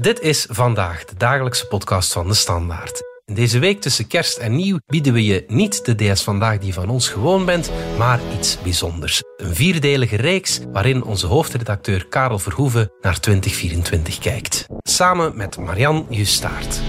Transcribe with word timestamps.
Dit 0.00 0.20
is 0.20 0.46
vandaag 0.50 1.04
de 1.04 1.14
dagelijkse 1.16 1.66
podcast 1.66 2.12
van 2.12 2.28
de 2.28 2.34
Standaard. 2.34 3.02
In 3.24 3.34
deze 3.34 3.58
week 3.58 3.80
tussen 3.80 4.06
kerst 4.06 4.38
en 4.38 4.56
nieuw 4.56 4.78
bieden 4.86 5.12
we 5.12 5.24
je 5.24 5.44
niet 5.48 5.84
de 5.84 5.94
DS 5.94 6.22
Vandaag 6.22 6.58
die 6.58 6.72
van 6.72 6.88
ons 6.88 7.08
gewoon 7.08 7.44
bent, 7.44 7.70
maar 7.98 8.20
iets 8.38 8.58
bijzonders. 8.62 9.22
Een 9.36 9.54
vierdelige 9.54 10.16
reeks 10.16 10.60
waarin 10.72 11.04
onze 11.04 11.26
hoofdredacteur 11.26 12.06
Karel 12.06 12.38
Verhoeven 12.38 12.92
naar 13.00 13.20
2024 13.20 14.18
kijkt. 14.18 14.66
Samen 14.82 15.36
met 15.36 15.58
Marian 15.58 16.06
Justaert. 16.08 16.80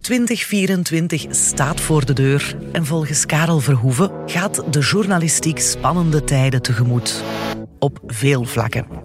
2024 0.00 1.26
staat 1.30 1.80
voor 1.80 2.04
de 2.04 2.12
deur 2.12 2.56
en 2.72 2.86
volgens 2.86 3.26
Karel 3.26 3.60
Verhoeven 3.60 4.10
gaat 4.26 4.72
de 4.72 4.80
journalistiek 4.80 5.58
spannende 5.58 6.24
tijden 6.24 6.62
tegemoet. 6.62 7.22
Op 7.78 7.98
veel 8.06 8.44
vlakken. 8.44 9.03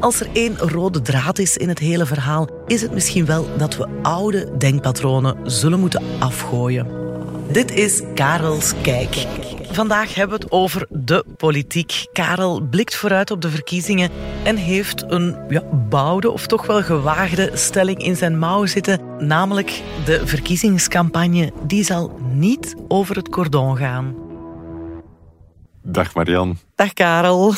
Als 0.00 0.20
er 0.20 0.28
één 0.32 0.58
rode 0.58 1.02
draad 1.02 1.38
is 1.38 1.56
in 1.56 1.68
het 1.68 1.78
hele 1.78 2.06
verhaal, 2.06 2.48
is 2.66 2.82
het 2.82 2.92
misschien 2.92 3.26
wel 3.26 3.46
dat 3.56 3.76
we 3.76 3.88
oude 4.02 4.56
denkpatronen 4.56 5.50
zullen 5.50 5.80
moeten 5.80 6.02
afgooien. 6.18 6.86
Dit 7.52 7.70
is 7.70 8.02
Karels 8.14 8.72
Kijk. 8.82 9.26
Vandaag 9.70 10.14
hebben 10.14 10.38
we 10.38 10.44
het 10.44 10.52
over 10.52 10.86
de 10.90 11.24
politiek. 11.36 12.06
Karel 12.12 12.60
blikt 12.60 12.94
vooruit 12.94 13.30
op 13.30 13.40
de 13.40 13.50
verkiezingen 13.50 14.10
en 14.44 14.56
heeft 14.56 15.04
een 15.08 15.36
ja, 15.48 15.62
bouwde 15.88 16.30
of 16.30 16.46
toch 16.46 16.66
wel 16.66 16.82
gewaagde 16.82 17.50
stelling 17.54 17.98
in 17.98 18.16
zijn 18.16 18.38
mouw 18.38 18.66
zitten. 18.66 19.00
Namelijk 19.18 19.82
de 20.04 20.26
verkiezingscampagne, 20.26 21.52
die 21.66 21.84
zal 21.84 22.18
niet 22.32 22.74
over 22.88 23.16
het 23.16 23.28
cordon 23.28 23.76
gaan. 23.76 24.25
Dag 25.88 26.14
Marian. 26.14 26.58
Dag 26.74 26.92
Karel. 26.92 27.54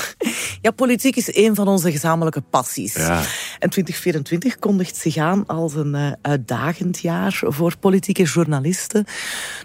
Ja, 0.60 0.70
politiek 0.70 1.16
is 1.16 1.36
een 1.36 1.54
van 1.54 1.68
onze 1.68 1.90
gezamenlijke 1.90 2.40
passies. 2.40 2.94
Ja. 2.94 3.22
En 3.58 3.70
2024 3.70 4.58
kondigt 4.58 4.96
zich 4.96 5.16
aan 5.16 5.46
als 5.46 5.74
een 5.74 5.94
uh, 5.94 6.12
uitdagend 6.22 6.98
jaar 6.98 7.40
voor 7.44 7.76
politieke 7.78 8.22
journalisten. 8.22 9.04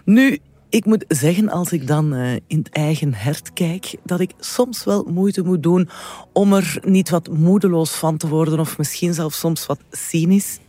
Nu, 0.05 0.39
ik 0.69 0.85
moet 0.85 1.05
zeggen, 1.07 1.49
als 1.49 1.71
ik 1.71 1.87
dan 1.87 2.13
uh, 2.13 2.33
in 2.47 2.57
het 2.57 2.69
eigen 2.69 3.13
hert 3.13 3.53
kijk, 3.53 3.95
dat 4.03 4.19
ik 4.19 4.31
soms 4.39 4.83
wel 4.83 5.03
moeite 5.03 5.43
moet 5.43 5.63
doen 5.63 5.89
om 6.33 6.53
er 6.53 6.77
niet 6.85 7.09
wat 7.09 7.29
moedeloos 7.29 7.91
van 7.91 8.17
te 8.17 8.27
worden, 8.27 8.59
of 8.59 8.77
misschien 8.77 9.13
zelfs 9.13 9.39
soms 9.39 9.65
wat 9.65 9.79
cynisch. 9.91 10.59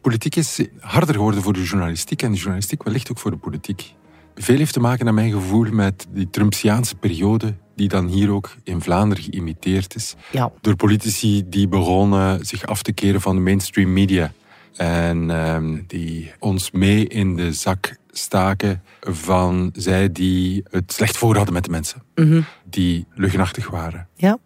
Politiek 0.00 0.36
is 0.36 0.60
harder 0.80 1.14
geworden 1.14 1.42
voor 1.42 1.52
de 1.52 1.64
journalistiek 1.64 2.22
en 2.22 2.30
de 2.30 2.38
journalistiek 2.38 2.82
wellicht 2.82 3.10
ook 3.10 3.18
voor 3.18 3.30
de 3.30 3.36
politiek. 3.36 3.94
Veel 4.38 4.56
heeft 4.56 4.72
te 4.72 4.80
maken, 4.80 5.04
naar 5.04 5.14
mijn 5.14 5.32
gevoel, 5.32 5.66
met 5.70 6.06
die 6.10 6.30
Trumpsiaanse 6.30 6.94
periode 6.94 7.54
die 7.76 7.88
dan 7.88 8.06
hier 8.06 8.30
ook 8.30 8.56
in 8.64 8.82
Vlaanderen 8.82 9.24
geïmiteerd 9.24 9.94
is. 9.94 10.14
Ja. 10.30 10.52
Door 10.60 10.76
politici 10.76 11.42
die 11.46 11.68
begonnen 11.68 12.46
zich 12.46 12.66
af 12.66 12.82
te 12.82 12.92
keren 12.92 13.20
van 13.20 13.34
de 13.34 13.42
mainstream 13.42 13.92
media. 13.92 14.32
En 14.76 15.30
um, 15.30 15.84
die 15.86 16.32
ons 16.38 16.70
mee 16.70 17.06
in 17.06 17.36
de 17.36 17.52
zak 17.52 17.96
staken 18.10 18.82
van 19.00 19.70
zij 19.74 20.12
die 20.12 20.62
het 20.70 20.92
slecht 20.92 21.16
voor 21.16 21.36
hadden 21.36 21.54
met 21.54 21.64
de 21.64 21.70
mensen. 21.70 22.02
Mm 22.14 22.30
-hmm. 22.30 22.44
Die 22.64 23.06
luchtachtig 23.14 23.70
waren. 23.70 24.08
Ja. 24.14 24.38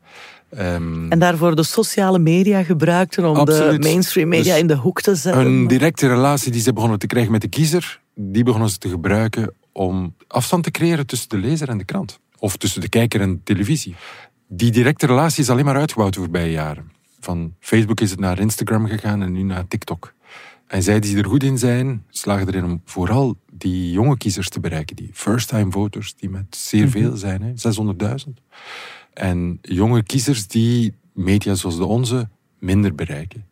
Um, 0.58 1.10
en 1.10 1.18
daarvoor 1.18 1.56
de 1.56 1.62
sociale 1.62 2.18
media 2.18 2.62
gebruikten 2.62 3.24
om 3.24 3.36
absoluut. 3.36 3.82
de 3.82 3.88
mainstream 3.88 4.28
media 4.28 4.52
dus 4.52 4.60
in 4.60 4.66
de 4.66 4.76
hoek 4.76 5.00
te 5.00 5.14
zetten. 5.14 5.46
Een 5.46 5.66
directe 5.66 6.08
relatie 6.08 6.52
die 6.52 6.60
ze 6.60 6.72
begonnen 6.72 6.98
te 6.98 7.06
krijgen 7.06 7.32
met 7.32 7.40
de 7.40 7.48
kiezer, 7.48 8.00
die 8.14 8.42
begonnen 8.42 8.68
ze 8.70 8.78
te 8.78 8.88
gebruiken 8.88 9.54
om 9.72 10.14
afstand 10.26 10.64
te 10.64 10.70
creëren 10.70 11.06
tussen 11.06 11.28
de 11.28 11.38
lezer 11.38 11.68
en 11.68 11.78
de 11.78 11.84
krant. 11.84 12.20
Of 12.38 12.56
tussen 12.56 12.80
de 12.80 12.88
kijker 12.88 13.20
en 13.20 13.32
de 13.32 13.42
televisie. 13.42 13.94
Die 14.48 14.70
directe 14.70 15.06
relatie 15.06 15.42
is 15.42 15.50
alleen 15.50 15.64
maar 15.64 15.76
uitgebouwd 15.76 16.14
de 16.14 16.20
voorbije 16.20 16.50
jaren. 16.50 16.90
Van 17.20 17.54
Facebook 17.60 18.00
is 18.00 18.10
het 18.10 18.20
naar 18.20 18.38
Instagram 18.38 18.86
gegaan 18.86 19.22
en 19.22 19.32
nu 19.32 19.42
naar 19.42 19.68
TikTok. 19.68 20.14
En 20.66 20.82
zij 20.82 21.00
die 21.00 21.16
er 21.16 21.24
goed 21.24 21.42
in 21.42 21.58
zijn, 21.58 22.04
slagen 22.08 22.48
erin 22.48 22.64
om 22.64 22.80
vooral 22.84 23.36
die 23.52 23.90
jonge 23.90 24.16
kiezers 24.16 24.48
te 24.48 24.60
bereiken. 24.60 24.96
Die 24.96 25.10
first-time 25.12 25.70
voters, 25.70 26.14
die 26.14 26.30
met 26.30 26.56
zeer 26.56 26.88
veel 26.88 27.16
zijn, 27.16 27.54
600.000. 28.26 28.30
En 29.12 29.58
jonge 29.62 30.02
kiezers 30.02 30.46
die 30.46 30.94
media 31.12 31.54
zoals 31.54 31.76
de 31.76 31.84
onze 31.84 32.28
minder 32.58 32.94
bereiken. 32.94 33.46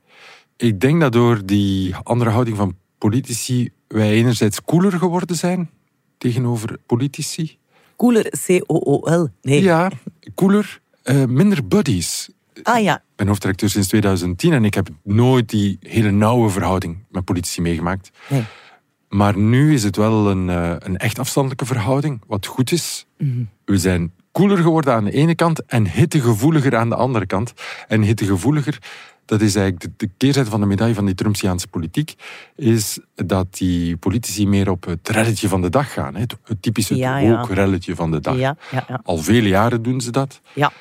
Ik 0.57 0.81
denk 0.81 1.01
dat 1.01 1.13
door 1.13 1.47
die 1.47 1.97
andere 1.97 2.31
houding 2.31 2.57
van 2.57 2.77
politici 2.99 3.71
wij 3.89 4.11
enerzijds 4.11 4.63
cooler 4.65 4.93
geworden 4.93 5.37
zijn 5.37 5.71
tegenover 6.19 6.79
politici. 6.87 7.59
Cooler, 7.97 8.33
C-O-O-L. 8.47 9.29
Nee. 9.43 9.63
Ja, 9.63 9.91
cooler, 10.35 10.81
uh, 11.05 11.25
minder 11.25 11.67
buddies. 11.67 12.31
Ah 12.63 12.83
ja. 12.83 12.97
Ik 12.97 13.17
ben 13.17 13.27
hoofddirecteur 13.27 13.69
sinds 13.71 13.89
2010 13.89 14.53
en 14.53 14.65
ik 14.65 14.75
heb 14.75 14.89
nooit 15.03 15.49
die 15.49 15.79
hele 15.81 16.11
nauwe 16.11 16.51
verhouding 16.51 17.05
met 17.11 17.25
politici 17.25 17.61
meegemaakt. 17.61 18.11
Nee. 18.29 18.45
Maar 19.09 19.39
nu 19.39 19.73
is 19.73 19.83
het 19.83 19.97
wel 19.97 20.31
een, 20.31 20.49
uh, 20.49 20.75
een 20.79 20.97
echt 20.97 21.19
afstandelijke 21.19 21.67
verhouding, 21.67 22.23
wat 22.27 22.47
goed 22.47 22.73
is. 22.73 23.07
Mm 23.19 23.31
-hmm. 23.31 23.49
We 23.65 23.79
zijn 23.79 24.13
koeler 24.33 24.59
geworden 24.59 24.95
aan 24.95 25.05
de 25.05 25.11
ene 25.11 25.35
kant 25.35 25.65
en 25.65 25.91
hittegevoeliger 25.91 26.77
aan 26.77 26.89
de 26.89 26.95
andere 26.95 27.27
kant. 27.27 27.53
En 27.89 28.03
hittegevoeliger, 28.03 28.79
dat 29.29 29.41
is 29.41 29.55
eigenlijk 29.55 29.99
de, 29.99 30.07
de 30.07 30.13
keerzijde 30.17 30.51
van 30.51 30.61
de 30.61 30.67
medaille 30.67 30.95
van 30.95 31.05
die 31.05 31.15
Trumpsiaanse 31.15 31.69
politiek, 31.69 32.15
is 32.57 32.99
dat 33.15 33.57
die 33.57 33.97
politici 33.97 34.47
meer 34.47 34.71
op 34.71 34.85
het 34.85 35.09
relletje 35.09 35.49
van 35.49 35.63
de 35.63 35.71
dag 35.71 35.93
gaan. 35.93 36.15
Het, 36.15 36.37
het 36.45 36.63
typische 36.63 36.97
ja, 36.97 37.19
ja. 37.19 37.47
relletje 37.49 37.95
van 37.95 38.11
de 38.11 38.21
dag. 38.21 38.37
Ja. 38.37 38.57
Al 39.03 39.17
vele 39.17 39.49
jaren 39.49 39.83
doen 39.83 40.01
ze 40.01 40.11
dat. 40.11 40.41
Ja. 40.55 40.73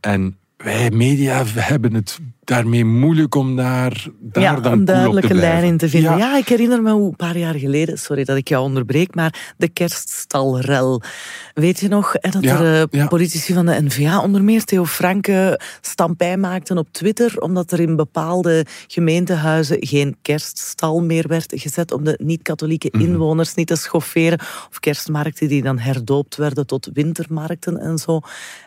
En 0.00 0.38
wij 0.56 0.90
media 0.90 1.44
hebben 1.46 1.94
het 1.94 2.18
daarmee 2.46 2.84
moeilijk 2.84 3.34
om 3.34 3.56
daar, 3.56 4.06
daar 4.20 4.42
ja, 4.42 4.60
dan 4.60 4.72
een 4.72 4.84
duidelijke 4.84 5.28
cool 5.28 5.40
lijn 5.40 5.64
in 5.64 5.76
te 5.76 5.88
vinden. 5.88 6.10
Ja. 6.10 6.18
Ja. 6.18 6.36
ik 6.36 6.48
herinner 6.48 6.82
me 6.82 6.90
hoe 6.92 7.08
een 7.08 7.16
paar 7.16 7.36
jaar 7.38 7.54
geleden, 7.54 7.98
sorry 7.98 8.24
dat 8.24 8.36
ik 8.36 8.48
jou 8.48 8.64
onderbreek, 8.64 9.14
maar 9.14 9.54
de 9.56 9.68
kerststalrel. 9.68 11.02
Weet 11.54 11.80
je 11.80 11.88
nog 11.88 12.12
dat 12.12 12.42
Ja, 12.42 12.60
er 12.60 12.86
ja. 12.90 13.06
politici 13.06 13.52
van 13.54 13.66
de 13.66 13.82
NVA, 13.82 14.20
onder 14.22 14.44
meer 14.44 14.64
Theo 14.64 14.84
Franke, 14.84 15.60
stampij 15.80 16.36
maakten 16.36 16.78
op 16.78 16.88
Twitter, 16.90 17.40
omdat 17.40 17.72
er 17.72 17.80
in 17.80 17.96
bepaalde 17.96 18.66
gemeentehuizen 18.86 19.76
geen 19.80 20.16
kerststal 20.22 21.00
meer 21.02 21.28
werd 21.28 21.52
gezet 21.56 21.92
om 21.92 22.04
de 22.04 22.18
niet-katholieke 22.22 22.88
Mhm. 22.92 23.04
inwoners 23.04 23.54
niet 23.54 23.66
te 23.66 23.76
schofferen. 23.76 24.38
Of 24.70 24.80
kerstmarkten 24.80 25.48
die 25.48 25.62
dan 25.62 25.78
herdoopt 25.78 26.36
werden 26.36 26.66
tot 26.66 26.90
wintermarkten 26.92 27.78
en 27.80 27.98
zo. 27.98 28.20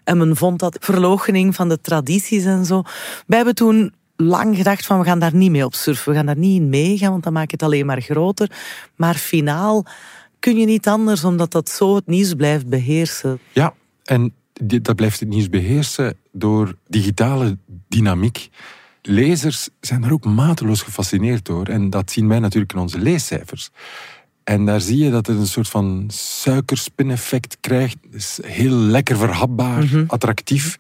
En 0.04 0.18
men 0.18 0.36
vond 0.36 0.60
dat 0.60 0.78
verloochening 0.80 1.56
van 1.56 1.70
de 1.70 1.82
tradities 1.82 2.46
en 2.46 2.66
zo. 2.66 2.82
Wij 3.28 3.38
hebben 3.38 3.56
toen 3.56 3.69
lang 4.16 4.58
gedacht 4.58 4.86
van 4.86 5.00
we 5.00 5.06
gaan 5.06 5.20
daar 5.20 5.36
niet 5.36 5.52
mee 5.52 5.66
op 5.66 5.74
surfen, 5.74 6.12
we 6.12 6.18
gaan 6.18 6.26
daar 6.26 6.38
niet 6.38 6.62
in 6.62 6.70
meegaan, 6.70 7.12
want 7.12 7.24
dan 7.24 7.34
maak 7.34 7.46
je 7.46 7.54
het 7.54 7.64
alleen 7.64 7.86
maar 7.86 8.02
groter. 8.02 8.52
Maar 8.96 9.16
finaal 9.16 9.86
kun 10.40 10.58
je 10.58 10.66
niet 10.66 10.88
anders, 10.88 11.24
omdat 11.24 11.52
dat 11.52 11.70
zo 11.70 11.96
het 11.96 12.08
nieuws 12.08 12.34
blijft 12.34 12.68
beheersen. 12.68 13.40
Ja, 13.54 13.74
en 14.04 14.34
dat 14.82 14.96
blijft 14.96 15.20
het 15.20 15.30
nieuws 15.30 15.50
beheersen 15.50 16.18
door 16.32 16.76
digitale 16.88 17.58
dynamiek. 17.88 18.50
Lezers 19.02 19.70
zijn 19.80 20.02
daar 20.02 20.12
ook 20.12 20.26
mateloos 20.26 20.82
gefascineerd 20.82 21.46
door. 21.46 21.68
En 21.68 21.90
dat 21.90 22.12
zien 22.12 22.28
wij 22.28 22.40
natuurlijk 22.40 22.74
in 22.74 22.80
onze 22.80 23.00
leescijfers. 23.00 23.70
En 24.44 24.66
daar 24.66 24.82
zie 24.82 24.98
je 24.98 25.12
dat 25.12 25.28
het 25.28 25.38
een 25.38 25.48
soort 25.48 25.70
van 25.70 26.06
suikerspineffect 26.14 27.58
krijgt. 27.60 27.98
Het 28.02 28.14
is 28.14 28.40
heel 28.46 28.72
lekker 28.76 29.18
verhapbaar, 29.18 30.04
attractief. 30.08 30.80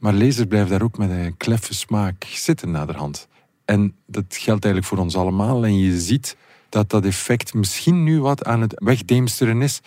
Maar 0.00 0.12
lezers 0.12 0.46
blijven 0.48 0.70
daar 0.70 0.82
ook 0.82 0.98
met 0.98 1.10
een 1.10 1.36
kleffe 1.36 1.74
smaak 1.74 2.24
zitten 2.24 2.70
naderhand. 2.70 3.28
En 3.64 3.94
dat 4.06 4.24
geldt 4.28 4.64
eigenlijk 4.64 4.94
voor 4.94 4.98
ons 4.98 5.16
allemaal. 5.16 5.64
En 5.64 5.78
je 5.78 6.00
ziet 6.00 6.36
dat 6.68 6.90
dat 6.90 7.04
effect 7.04 7.54
misschien 7.54 8.02
nu 8.04 8.20
wat 8.20 8.44
aan 8.44 8.60
het 8.60 8.72
wegdeemsteren 8.76 9.62
is. 9.62 9.80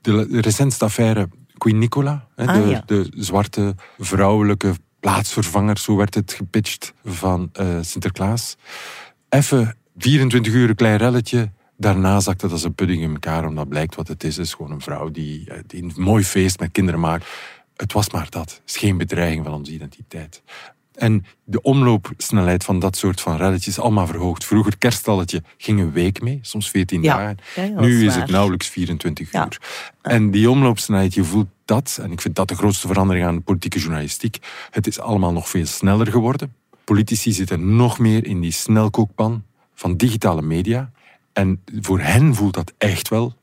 De 0.00 0.40
recentste 0.40 0.84
affaire 0.84 1.28
Queen 1.58 1.78
Nicola, 1.78 2.28
hè, 2.34 2.46
Ah, 2.46 2.62
de, 2.62 2.68
ja. 2.68 2.82
de 2.86 3.12
zwarte 3.16 3.74
vrouwelijke 3.98 4.74
plaatsvervanger, 5.00 5.78
zo 5.78 5.96
werd 5.96 6.14
het 6.14 6.32
gepitcht, 6.32 6.92
van 7.04 7.48
eh, 7.52 7.78
Sinterklaas. 7.80 8.56
Even 9.28 9.76
24 9.96 10.52
uur 10.52 10.68
een 10.68 10.74
klein 10.74 10.96
relletje. 10.96 11.50
Daarna 11.76 12.20
zakt 12.20 12.42
het 12.42 12.52
als 12.52 12.64
een 12.64 12.74
pudding 12.74 13.02
in 13.02 13.12
elkaar, 13.12 13.46
omdat 13.46 13.68
blijkt 13.68 13.94
wat 13.94 14.08
het 14.08 14.24
is. 14.24 14.36
Het 14.36 14.46
is 14.46 14.54
gewoon 14.54 14.70
een 14.72 14.80
vrouw 14.80 15.10
die, 15.10 15.50
eh, 15.50 15.58
die 15.66 15.82
een 15.82 15.92
mooi 15.96 16.24
feest 16.24 16.60
met 16.60 16.72
kinderen 16.72 17.00
maakt. 17.00 17.26
Het 17.76 17.92
was 17.92 18.10
maar 18.10 18.26
dat. 18.30 18.50
Het 18.50 18.62
is 18.66 18.76
geen 18.76 18.96
bedreiging 18.96 19.44
van 19.44 19.54
onze 19.54 19.72
identiteit. 19.72 20.42
En 20.94 21.24
de 21.44 21.62
omloopsnelheid 21.62 22.64
van 22.64 22.78
dat 22.78 22.96
soort 22.96 23.20
van 23.20 23.36
relletjes 23.36 23.66
is 23.76 23.78
allemaal 23.82 24.06
verhoogd. 24.06 24.44
Vroeger 24.44 24.78
kerststalletje 24.78 25.42
ging 25.58 25.80
een 25.80 25.92
week 25.92 26.22
mee, 26.22 26.38
soms 26.42 26.70
14 26.70 27.02
Ja. 27.02 27.16
dagen. 27.16 27.36
Ja, 27.74 27.80
nu 27.80 27.96
is 27.96 28.02
is 28.02 28.08
waar. 28.12 28.20
het 28.22 28.30
nauwelijks 28.30 28.68
24 28.68 29.32
Ja. 29.32 29.44
uur. 29.44 29.60
En 30.02 30.30
die 30.30 30.50
omloopsnelheid, 30.50 31.14
je 31.14 31.24
voelt 31.24 31.48
dat, 31.64 31.98
en 32.02 32.12
ik 32.12 32.20
vind 32.20 32.36
dat 32.36 32.48
de 32.48 32.54
grootste 32.54 32.86
verandering 32.86 33.26
aan 33.26 33.34
de 33.36 33.40
politieke 33.42 33.78
journalistiek. 33.78 34.38
Het 34.70 34.86
is 34.86 35.00
allemaal 35.00 35.32
nog 35.32 35.48
veel 35.48 35.66
sneller 35.66 36.06
geworden. 36.06 36.54
Politici 36.84 37.32
zitten 37.32 37.76
nog 37.76 37.98
meer 37.98 38.26
in 38.26 38.40
die 38.40 38.52
snelkookpan 38.52 39.42
van 39.74 39.96
digitale 39.96 40.42
media. 40.42 40.90
En 41.32 41.62
voor 41.80 42.00
hen 42.00 42.34
voelt 42.34 42.54
dat 42.54 42.72
echt 42.78 43.08
wel 43.08 43.34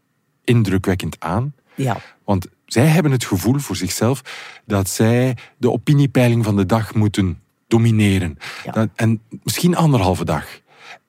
indrukwekkend 0.43 1.15
aan. 1.19 1.53
Ja. 1.75 1.97
Want 2.23 2.47
zij 2.73 2.85
hebben 2.85 3.11
het 3.11 3.25
gevoel 3.25 3.59
voor 3.59 3.75
zichzelf 3.75 4.21
dat 4.65 4.89
zij 4.89 5.37
de 5.57 5.71
opiniepeiling 5.71 6.43
van 6.45 6.55
de 6.55 6.65
dag 6.65 6.93
moeten 6.93 7.39
domineren. 7.67 8.37
Ja. 8.63 8.71
Dat- 8.71 8.89
en 8.95 9.21
misschien 9.43 9.75
anderhalve 9.75 10.25
dag. 10.25 10.45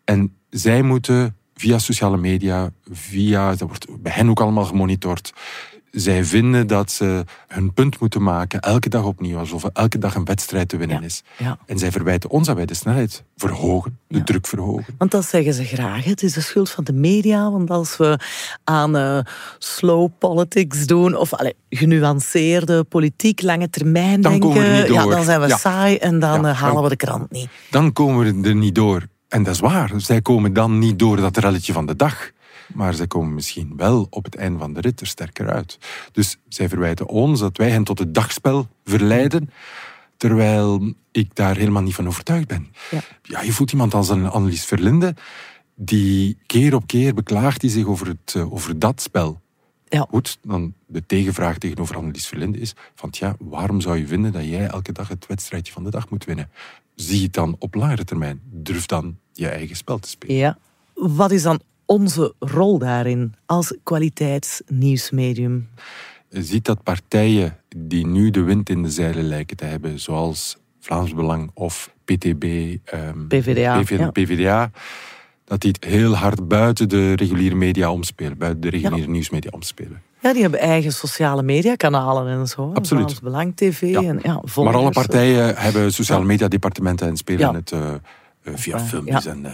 En 0.04 0.36
zij 0.50 0.82
moeten 0.82 1.36
via 1.54 1.78
sociale 1.78 2.16
media, 2.16 2.70
via, 2.90 3.50
dat 3.50 3.68
wordt 3.68 4.02
bij 4.02 4.12
hen 4.12 4.28
ook 4.28 4.40
allemaal 4.40 4.64
gemonitord, 4.64 5.32
zij 5.92 6.24
vinden 6.24 6.66
dat 6.66 6.90
ze 6.90 7.24
hun 7.48 7.72
punt 7.74 8.00
moeten 8.00 8.22
maken 8.22 8.60
elke 8.60 8.88
dag 8.88 9.04
opnieuw, 9.04 9.38
alsof 9.38 9.64
elke 9.64 9.98
dag 9.98 10.14
een 10.14 10.24
wedstrijd 10.24 10.68
te 10.68 10.76
winnen 10.76 11.02
is. 11.02 11.22
Ja. 11.38 11.58
En 11.66 11.78
zij 11.78 11.90
verwijten 11.92 12.30
ons 12.30 12.46
dat 12.46 12.56
wij 12.56 12.66
de 12.66 12.74
snelheid 12.74 13.24
verhogen, 13.36 13.98
de 14.08 14.18
Ja. 14.18 14.24
druk 14.24 14.46
verhogen. 14.46 14.94
Want 14.98 15.10
dat 15.10 15.24
zeggen 15.24 15.54
ze 15.54 15.64
graag. 15.64 16.04
Het 16.04 16.22
is 16.22 16.32
de 16.32 16.40
schuld 16.40 16.70
van 16.70 16.84
de 16.84 16.92
media. 16.92 17.50
Want 17.50 17.70
als 17.70 17.96
we 17.96 18.18
aan 18.64 18.96
eh, 18.96 19.18
slow 19.58 20.08
politics 20.18 20.86
doen, 20.86 21.16
of 21.16 21.32
allee, 21.34 21.54
genuanceerde 21.68 22.84
politiek, 22.84 23.42
lange 23.42 23.70
termijn 23.70 24.20
Dan 24.20 24.30
denken, 24.30 24.48
komen 24.48 24.70
we 24.70 24.76
niet 24.78 24.86
Ja, 24.92 25.06
dan 25.06 25.24
zijn 25.24 25.40
we 25.40 25.56
saai 25.58 25.96
en 25.96 26.18
dan 26.18 26.46
eh, 26.46 26.60
halen 26.60 26.82
we 26.82 26.88
de 26.88 26.96
krant 26.96 27.30
niet. 27.30 27.48
Dan 27.70 27.92
komen 27.92 28.42
we 28.42 28.48
er 28.48 28.54
niet 28.54 28.74
door. 28.74 29.06
En 29.28 29.42
dat 29.42 29.54
is 29.54 29.60
waar. 29.60 29.90
Zij 29.96 30.20
komen 30.22 30.52
dan 30.52 30.78
niet 30.78 30.98
door 30.98 31.16
dat 31.16 31.36
relletje 31.36 31.72
van 31.72 31.86
de 31.86 31.96
dag. 31.96 32.30
Maar 32.74 32.94
zij 32.94 33.06
komen 33.06 33.34
misschien 33.34 33.72
wel 33.76 34.06
op 34.10 34.24
het 34.24 34.36
einde 34.36 34.58
van 34.58 34.72
de 34.72 34.80
rit 34.80 35.00
er 35.00 35.06
sterker 35.06 35.50
uit. 35.50 35.78
Dus 36.12 36.38
zij 36.48 36.68
verwijten 36.68 37.06
ons 37.06 37.40
dat 37.40 37.56
wij 37.56 37.70
hen 37.70 37.84
tot 37.84 37.98
het 37.98 38.14
dagspel 38.14 38.68
verleiden. 38.84 39.50
Terwijl 40.16 40.94
ik 41.10 41.34
daar 41.34 41.56
helemaal 41.56 41.82
niet 41.82 41.94
van 41.94 42.06
overtuigd 42.06 42.46
ben. 42.46 42.66
Ja. 42.90 43.00
Ja, 43.22 43.42
je 43.42 43.52
voelt 43.52 43.72
iemand 43.72 43.94
als 43.94 44.08
een 44.08 44.26
Annelies 44.26 44.64
Verlinde. 44.64 45.14
Die 45.74 46.38
keer 46.46 46.74
op 46.74 46.86
keer 46.86 47.14
beklaagt 47.14 47.60
die 47.60 47.70
zich 47.70 47.86
over, 47.86 48.06
het, 48.06 48.34
eh, 48.34 48.52
over 48.52 48.78
dat 48.78 49.02
spel. 49.02 49.40
Ja. 49.88 50.06
Goed, 50.10 50.38
dan 50.42 50.74
de 50.86 51.06
tegenvraag 51.06 51.58
tegenover 51.58 51.96
Annelies 51.96 52.26
Verlinde 52.26 52.58
is 52.58 52.74
van 52.94 53.10
tja, 53.10 53.36
waarom 53.38 53.80
zou 53.80 53.98
je 53.98 54.06
vinden 54.06 54.32
dat 54.32 54.44
jij 54.44 54.66
elke 54.66 54.92
dag 54.92 55.08
het 55.08 55.26
wedstrijdje 55.26 55.72
van 55.72 55.84
de 55.84 55.90
dag 55.90 56.10
moet 56.10 56.24
winnen? 56.24 56.50
Zie 56.94 57.22
het 57.22 57.32
dan 57.32 57.56
op 57.58 57.74
langere 57.74 58.04
termijn. 58.04 58.40
Durf 58.44 58.86
dan 58.86 59.18
je 59.32 59.48
eigen 59.48 59.76
spel 59.76 59.98
te 59.98 60.08
spelen. 60.08 60.36
Ja. 60.36 60.58
Wat 60.94 61.30
is 61.30 61.42
dan 61.42 61.60
onze 61.86 62.34
rol 62.38 62.78
daarin 62.78 63.34
als 63.46 63.74
kwaliteitsnieuwsmedium? 63.82 65.68
Ziet 66.28 66.64
dat 66.64 66.82
partijen 66.82 67.56
die 67.76 68.06
nu 68.06 68.30
de 68.30 68.40
wind 68.42 68.68
in 68.70 68.82
de 68.82 68.90
zeilen 68.90 69.24
lijken 69.24 69.56
te 69.56 69.64
hebben, 69.64 70.00
zoals 70.00 70.56
Vlaams 70.80 71.14
Belang 71.14 71.50
of 71.54 71.90
PTB, 72.04 72.44
ehm, 72.84 73.26
PvdA, 73.28 73.80
PV 73.80 73.98
ja. 73.98 74.10
PvdA, 74.10 74.70
dat 75.44 75.60
die 75.60 75.70
het 75.70 75.84
heel 75.84 76.16
hard 76.16 76.48
buiten 76.48 76.88
de 76.88 77.12
reguliere 77.16 77.54
media 77.54 77.92
omspelen, 77.92 78.38
buiten 78.38 78.60
de 78.60 78.68
reguliere 78.68 79.10
nieuwsmedia 79.10 79.50
omspelen. 79.54 80.02
Ja, 80.22 80.32
die 80.32 80.42
hebben 80.42 80.60
eigen 80.60 80.92
sociale 80.92 81.42
mediakanalen 81.42 82.26
en 82.40 82.46
zo. 82.46 82.70
Absoluut. 82.74 83.04
Vlaams 83.04 83.20
Belang 83.20 83.56
TV 83.56 83.80
Ja. 83.80 84.02
en 84.02 84.18
ja, 84.22 84.32
Maar 84.32 84.40
volgers. 84.44 84.76
alle 84.76 84.90
partijen 84.90 85.56
hebben 85.56 85.92
sociale 85.92 86.24
media 86.24 86.48
departementen 86.48 87.08
en 87.08 87.16
spelen 87.16 87.54
het 87.54 87.72
eh, 87.72 87.90
eh, 88.42 88.52
via 88.54 88.76
Ja. 88.76 88.84
filmpjes 88.84 89.26
en 89.26 89.46
eh, 89.46 89.52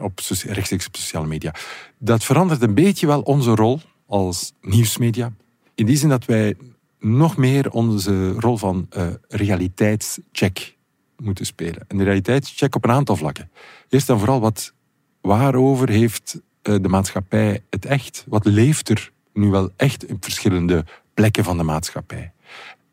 op, 0.00 0.20
rechtstreeks 0.44 0.86
op 0.86 0.96
sociale 0.96 1.26
media. 1.26 1.54
Dat 1.98 2.24
verandert 2.24 2.62
een 2.62 2.74
beetje 2.74 3.06
wel 3.06 3.20
onze 3.20 3.54
rol 3.54 3.80
als 4.06 4.52
nieuwsmedia. 4.60 5.32
In 5.74 5.86
die 5.86 5.96
zin 5.96 6.08
dat 6.08 6.24
wij 6.24 6.56
nog 7.00 7.36
meer 7.36 7.70
onze 7.70 8.32
rol 8.32 8.56
van 8.56 8.86
eh, 8.90 9.06
realiteitscheck 9.28 10.76
moeten 11.16 11.46
spelen. 11.46 11.84
En 11.88 11.98
de 11.98 12.04
realiteitscheck 12.04 12.74
op 12.74 12.84
een 12.84 12.90
aantal 12.90 13.16
vlakken. 13.16 13.50
Eerst 13.88 14.10
en 14.10 14.18
vooral, 14.18 14.40
wat, 14.40 14.72
waarover 15.20 15.88
heeft 15.88 16.40
eh, 16.62 16.74
de 16.80 16.88
maatschappij 16.88 17.62
het 17.70 17.84
echt? 17.84 18.24
Wat 18.28 18.44
leeft 18.44 18.88
er 18.88 19.12
nu 19.32 19.50
wel 19.50 19.70
echt 19.76 20.06
op 20.06 20.24
verschillende 20.24 20.84
plekken 21.14 21.44
van 21.44 21.56
de 21.56 21.62
maatschappij? 21.62 22.32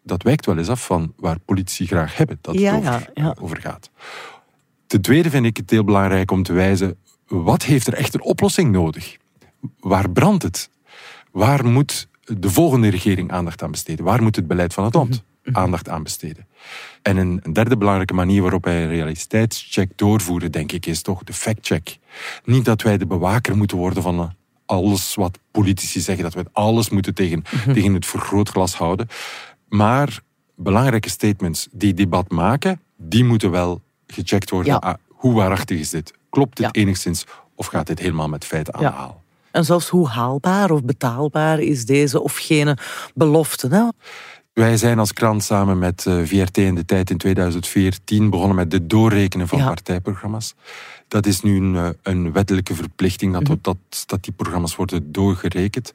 Dat 0.04 0.24
wijkt 0.24 0.46
wel 0.46 0.58
eens 0.58 0.70
af 0.70 0.86
van 0.86 1.14
waar 1.18 1.40
politici 1.40 1.88
graag 1.88 2.18
hebben 2.18 2.38
dat 2.42 2.56
Ja, 2.60 2.76
het 2.76 2.88
over, 2.88 3.12
ja, 3.14 3.24
ja. 3.24 3.36
over 3.42 3.62
gaat. 3.62 3.90
Ten 4.88 5.02
tweede 5.02 5.30
vind 5.30 5.46
ik 5.46 5.58
het 5.58 5.70
heel 5.70 5.84
belangrijk 5.84 6.32
om 6.32 6.44
te 6.44 6.54
wijzen, 6.54 6.98
wat 7.28 7.64
heeft 7.64 7.88
er 7.88 7.94
echt 7.94 8.14
een 8.14 8.22
oplossing 8.22 8.72
nodig? 8.72 9.18
Waar 9.80 10.10
brandt 10.10 10.44
het? 10.44 10.70
Waar 11.32 11.66
moet 11.66 12.08
de 12.24 12.50
volgende 12.50 12.90
regering 12.90 13.32
aandacht 13.32 13.64
aan 13.64 13.72
besteden? 13.72 14.06
Waar 14.06 14.24
moet 14.24 14.36
het 14.36 14.48
beleid 14.48 14.74
van 14.74 14.84
het 14.84 14.94
land 14.94 15.24
aandacht 15.52 15.90
aan 15.90 16.04
besteden? 16.04 16.48
En 17.02 17.18
een, 17.18 17.42
derde 17.54 17.78
belangrijke 17.78 18.14
manier 18.14 18.42
waarop 18.42 18.64
wij 18.64 18.84
een 18.84 18.90
realiteitscheck 18.90 19.92
doorvoeren, 19.96 20.52
denk 20.52 20.72
ik, 20.72 20.86
is 20.86 21.02
toch 21.02 21.24
de 21.24 21.34
factcheck. 21.34 21.98
Niet 22.44 22.66
dat 22.66 22.82
wij 22.82 22.98
de 22.98 23.06
bewaker 23.06 23.58
moeten 23.58 23.78
worden 23.78 24.04
van 24.04 24.20
eh, 24.20 24.30
alles 24.66 25.16
wat 25.16 25.40
politici 25.52 26.00
zeggen, 26.00 26.24
dat 26.24 26.34
we 26.34 26.46
alles 26.52 26.90
moeten 26.90 27.14
tegen, 27.14 27.44
tegen 27.74 27.94
het 27.94 28.06
vergrootglas 28.06 28.76
houden. 28.76 29.08
Maar 29.70 30.20
belangrijke 30.56 31.10
statements 31.10 31.68
die 31.72 31.94
debat 31.94 32.32
maken, 32.32 32.82
die 32.98 33.24
moeten 33.24 33.52
wel 33.52 33.82
gecheckt 34.08 34.50
worden. 34.50 34.72
Ja. 34.74 34.78
Ah, 34.80 34.94
hoe 35.08 35.34
waarachtig 35.34 35.80
is 35.80 35.90
dit? 35.90 36.14
Klopt 36.30 36.58
dit 36.58 36.66
Ja. 36.66 36.82
enigszins? 36.82 37.26
Of 37.56 37.66
gaat 37.66 37.88
dit 37.88 38.00
helemaal 38.00 38.30
met 38.30 38.46
feiten 38.46 38.74
aan 38.74 38.82
de 38.84 38.90
haal? 38.90 39.24
En 39.52 39.66
zelfs 39.66 39.88
hoe 39.90 40.08
haalbaar 40.08 40.72
of 40.72 40.84
betaalbaar 40.84 41.60
is 41.60 41.86
deze 41.86 42.22
of 42.22 42.36
gene 42.38 42.78
belofte? 43.14 43.68
Hè? 43.68 43.88
Wij 44.54 44.78
zijn 44.78 45.00
als 45.00 45.14
krant 45.14 45.44
samen 45.44 45.80
met 45.80 46.06
eh, 46.06 46.18
VRT 46.24 46.58
in 46.58 46.76
de 46.76 46.86
tijd 46.86 47.10
in 47.10 47.18
2014 47.18 48.30
begonnen 48.30 48.56
met 48.56 48.72
het 48.72 48.90
doorrekenen 48.90 49.48
van 49.48 49.58
Ja. 49.58 49.66
partijprogramma's. 49.68 50.54
Dat 51.08 51.26
is 51.26 51.42
nu 51.42 51.58
een, 51.58 51.76
eh, 51.76 51.90
een 52.04 52.32
wettelijke 52.32 52.76
verplichting 52.76 53.34
dat, 53.34 53.44
Mhm. 53.44 53.56
dat, 53.62 53.78
dat 54.06 54.24
die 54.24 54.34
programma's 54.34 54.76
worden 54.76 55.12
doorgerekend. 55.12 55.92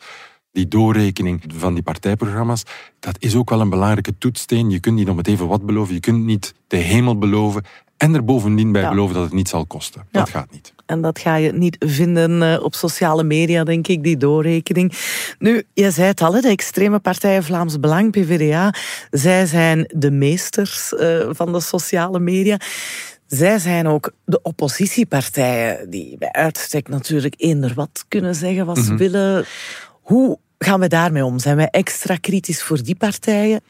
Die 0.53 0.69
doorrekening 0.69 1.43
van 1.55 1.75
die 1.75 1.83
partijprogramma's, 1.83 2.63
dat 3.01 3.17
is 3.19 3.35
ook 3.35 3.51
wel 3.51 3.61
een 3.61 3.71
belangrijke 3.71 4.19
toetssteen. 4.19 4.71
Je 4.71 4.81
kunt 4.81 4.97
niet 4.97 5.09
om 5.09 5.17
het 5.17 5.27
even 5.27 5.47
wat 5.49 5.67
beloven, 5.67 5.95
je 5.95 6.01
kunt 6.01 6.25
niet 6.25 6.55
de 6.67 6.77
hemel 6.77 7.19
beloven 7.19 7.65
en 8.01 8.15
er 8.15 8.25
bovendien 8.25 8.73
bij 8.73 8.83
Ja. 8.83 8.89
beloven 8.89 9.15
dat 9.15 9.25
het 9.25 9.33
niet 9.33 9.49
zal 9.49 9.67
kosten. 9.67 10.07
Dat 10.11 10.29
gaat 10.29 10.51
niet. 10.51 10.73
En 10.87 11.01
dat 11.01 11.19
ga 11.19 11.35
je 11.35 11.53
niet 11.53 11.77
vinden 11.79 12.43
eh, 12.43 12.63
op 12.63 12.75
sociale 12.75 13.25
media, 13.25 13.65
denk 13.65 13.87
ik, 13.89 14.03
die 14.03 14.17
doorrekening. 14.17 14.93
Nu, 15.39 15.63
je 15.75 15.91
zei 15.91 16.07
het 16.07 16.21
al, 16.21 16.41
de 16.41 16.49
extreme 16.49 16.99
partijen 16.99 17.45
Vlaams 17.45 17.81
Belang, 17.81 18.11
PvdA, 18.11 18.75
zij 19.11 19.47
zijn 19.47 19.91
de 19.95 20.11
meesters 20.11 20.95
eh, 20.95 21.29
van 21.31 21.53
de 21.53 21.61
sociale 21.61 22.19
media. 22.19 22.61
Zij 23.27 23.59
zijn 23.59 23.87
ook 23.87 24.13
de 24.25 24.43
oppositiepartijen, 24.43 25.91
die 25.91 26.17
bij 26.19 26.33
uitstek 26.33 26.89
natuurlijk 26.89 27.35
eender 27.37 27.73
wat 27.75 28.05
kunnen 28.09 28.35
zeggen 28.35 28.67
wat 28.67 28.79
ze 28.79 28.95
willen. 28.95 29.45
Hoe 30.01 30.39
gaan 30.59 30.81
we 30.81 30.89
daarmee 30.89 31.25
om? 31.25 31.39
Zijn 31.39 31.57
wij 31.57 31.69
extra 31.71 32.17
kritisch 32.17 32.63
voor 32.63 32.83
die 32.83 32.97
partijen? 32.97 33.61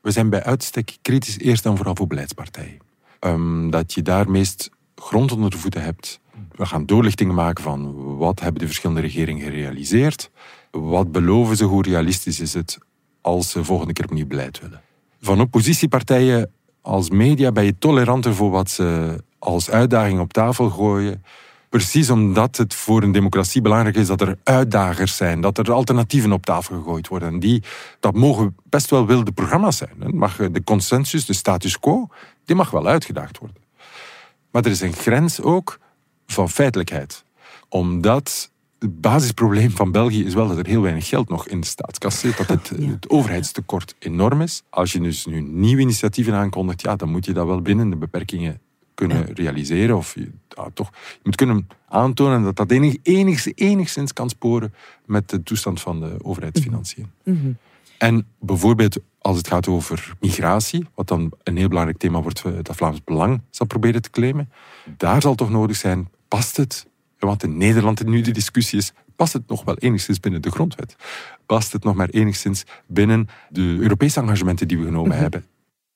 We 0.00 0.10
zijn 0.10 0.30
bij 0.30 0.42
uitstek 0.42 0.96
kritisch 1.02 1.38
eerst 1.38 1.66
en 1.66 1.76
vooral 1.76 1.96
voor 1.96 2.06
beleidspartijen. 2.06 2.84
Ehm, 3.26 3.70
dat 3.70 3.92
je 3.92 4.02
daar 4.02 4.30
meest 4.30 4.70
grond 4.94 5.32
onder 5.32 5.50
de 5.50 5.56
voeten 5.56 5.82
hebt. 5.82 6.20
We 6.52 6.66
gaan 6.66 6.86
doorlichtingen 6.86 7.34
maken 7.34 7.64
van 7.64 7.94
wat 8.16 8.40
hebben 8.40 8.60
de 8.60 8.66
verschillende 8.66 9.00
regeringen 9.00 9.42
gerealiseerd. 9.42 10.30
Wat 10.70 11.12
beloven 11.12 11.56
ze, 11.56 11.64
hoe 11.64 11.82
realistisch 11.82 12.40
is 12.40 12.54
het 12.54 12.78
als 13.20 13.50
ze 13.50 13.64
volgende 13.64 13.92
keer 13.92 14.04
opnieuw 14.04 14.26
beleid 14.26 14.60
willen. 14.60 14.80
Van 15.20 15.40
oppositiepartijen 15.40 16.50
als 16.80 17.10
media 17.10 17.52
ben 17.52 17.64
je 17.64 17.78
toleranter 17.78 18.34
voor 18.34 18.50
wat 18.50 18.70
ze 18.70 19.18
als 19.38 19.70
uitdaging 19.70 20.20
op 20.20 20.32
tafel 20.32 20.70
gooien. 20.70 21.24
Precies 21.68 22.10
omdat 22.10 22.56
het 22.56 22.74
voor 22.74 23.02
een 23.02 23.12
democratie 23.12 23.62
belangrijk 23.62 23.96
is 23.96 24.06
dat 24.06 24.20
er 24.20 24.38
uitdagers 24.42 25.16
zijn, 25.16 25.40
dat 25.40 25.58
er 25.58 25.72
alternatieven 25.72 26.32
op 26.32 26.46
tafel 26.46 26.76
gegooid 26.76 27.08
worden. 27.08 27.28
En 27.28 27.40
die, 27.40 27.62
dat 28.00 28.14
mogen 28.14 28.56
best 28.64 28.90
wel 28.90 29.06
wilde 29.06 29.32
programma's 29.32 29.76
zijn. 29.76 30.16
Mag 30.16 30.36
de 30.36 30.64
consensus, 30.64 31.26
de 31.26 31.32
status 31.32 31.78
quo, 31.78 32.08
die 32.44 32.56
mag 32.56 32.70
wel 32.70 32.86
uitgedaagd 32.86 33.38
worden. 33.38 33.62
Maar 34.50 34.64
er 34.64 34.70
is 34.70 34.80
een 34.80 34.92
grens 34.92 35.40
ook 35.40 35.78
van 36.26 36.50
feitelijkheid. 36.50 37.24
Omdat 37.68 38.50
het 38.78 39.00
basisprobleem 39.00 39.70
van 39.70 39.92
België 39.92 40.24
is 40.24 40.34
wel 40.34 40.48
dat 40.48 40.58
er 40.58 40.66
heel 40.66 40.82
weinig 40.82 41.08
geld 41.08 41.28
nog 41.28 41.48
in 41.48 41.60
de 41.60 41.66
staatskas 41.66 42.18
zit. 42.18 42.36
Dat 42.36 42.48
het, 42.48 42.68
het 42.94 43.10
overheidstekort 43.10 43.94
enorm 43.98 44.40
is. 44.40 44.62
Als 44.70 44.92
je 44.92 45.00
dus 45.00 45.26
nu 45.26 45.40
nieuwe 45.40 45.80
initiatieven 45.80 46.34
aankondigt, 46.34 46.82
ja, 46.82 46.96
dan 46.96 47.10
moet 47.10 47.24
je 47.24 47.32
dat 47.32 47.46
wel 47.46 47.62
binnen 47.62 47.90
de 47.90 47.96
beperkingen 47.96 48.60
kunnen 48.96 49.34
realiseren. 49.34 49.96
Of 49.96 50.14
je, 50.14 50.30
toch, 50.74 50.90
je 51.12 51.20
moet 51.22 51.36
kunnen 51.36 51.68
aantonen 51.88 52.42
dat 52.42 52.56
dat 52.56 52.70
enig, 52.70 52.96
enigszins, 53.02 53.56
enigszins 53.56 54.12
kan 54.12 54.28
sporen 54.28 54.74
met 55.04 55.28
de 55.28 55.42
toestand 55.42 55.80
van 55.80 56.00
de 56.00 56.16
overheidsfinanciën. 56.22 57.10
En 57.98 58.26
bijvoorbeeld 58.38 58.98
als 59.18 59.36
het 59.36 59.48
gaat 59.48 59.68
over 59.68 60.14
migratie, 60.20 60.86
wat 60.94 61.08
dan 61.08 61.32
een 61.42 61.56
heel 61.56 61.68
belangrijk 61.68 61.98
thema 61.98 62.22
wordt 62.22 62.42
eh, 62.44 62.52
dat 62.62 62.76
Vlaams 62.76 63.04
Belang 63.04 63.40
zal 63.50 63.66
proberen 63.66 64.02
te 64.02 64.10
claimen, 64.10 64.50
daar 64.96 65.22
zal 65.22 65.34
toch 65.34 65.50
nodig 65.50 65.76
zijn, 65.76 66.08
past 66.28 66.56
het, 66.56 66.86
want 67.18 67.42
in 67.42 67.56
Nederland 67.56 68.04
nu 68.04 68.20
de 68.20 68.30
discussie 68.30 68.78
is, 68.78 68.92
past 69.16 69.32
het 69.32 69.48
nog 69.48 69.64
wel 69.64 69.76
enigszins 69.76 70.20
binnen 70.20 70.42
de 70.42 70.50
grondwet? 70.50 70.96
Past 71.46 71.72
het 71.72 71.84
nog 71.84 71.94
maar 71.94 72.08
enigszins 72.08 72.64
binnen 72.86 73.28
de 73.48 73.76
Europese 73.80 74.20
engagementen 74.20 74.68
die 74.68 74.78
we 74.78 74.84
genomen 74.84 75.16
hebben? 75.16 75.44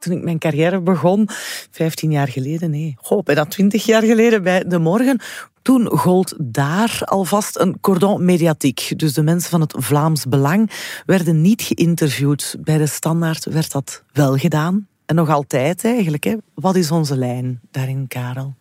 Toen 0.01 0.17
ik 0.17 0.23
mijn 0.23 0.39
carrière 0.39 0.81
begon, 0.81 1.29
15 1.71 2.11
jaar 2.11 2.29
geleden, 2.29 2.71
nee, 2.71 2.95
goh, 2.99 3.23
bijna 3.23 3.45
20 3.45 3.85
jaar 3.85 4.03
geleden 4.03 4.43
bij 4.43 4.65
De 4.65 4.79
Morgen, 4.79 5.21
toen 5.63 5.87
gold 5.87 6.35
daar 6.39 7.03
alvast 7.05 7.59
een 7.59 7.81
cordon 7.81 8.25
mediatiek. 8.25 8.93
Dus 8.97 9.13
de 9.13 9.23
mensen 9.23 9.51
van 9.51 9.61
het 9.61 9.75
Vlaams 9.79 10.27
Belang 10.27 10.71
werden 11.07 11.41
niet 11.41 11.63
geïnterviewd. 11.63 12.57
Bij 12.61 12.79
de 12.79 12.87
Standaard 12.87 13.45
werd 13.45 13.73
dat 13.73 14.03
wel 14.13 14.37
gedaan. 14.37 14.89
En 15.07 15.15
nog 15.15 15.29
altijd 15.29 15.85
eigenlijk. 15.85 16.25
Hè. 16.25 16.37
Wat 16.55 16.77
is 16.77 16.91
onze 16.91 17.17
lijn 17.17 17.61
daarin, 17.71 18.09
Karel? 18.09 18.55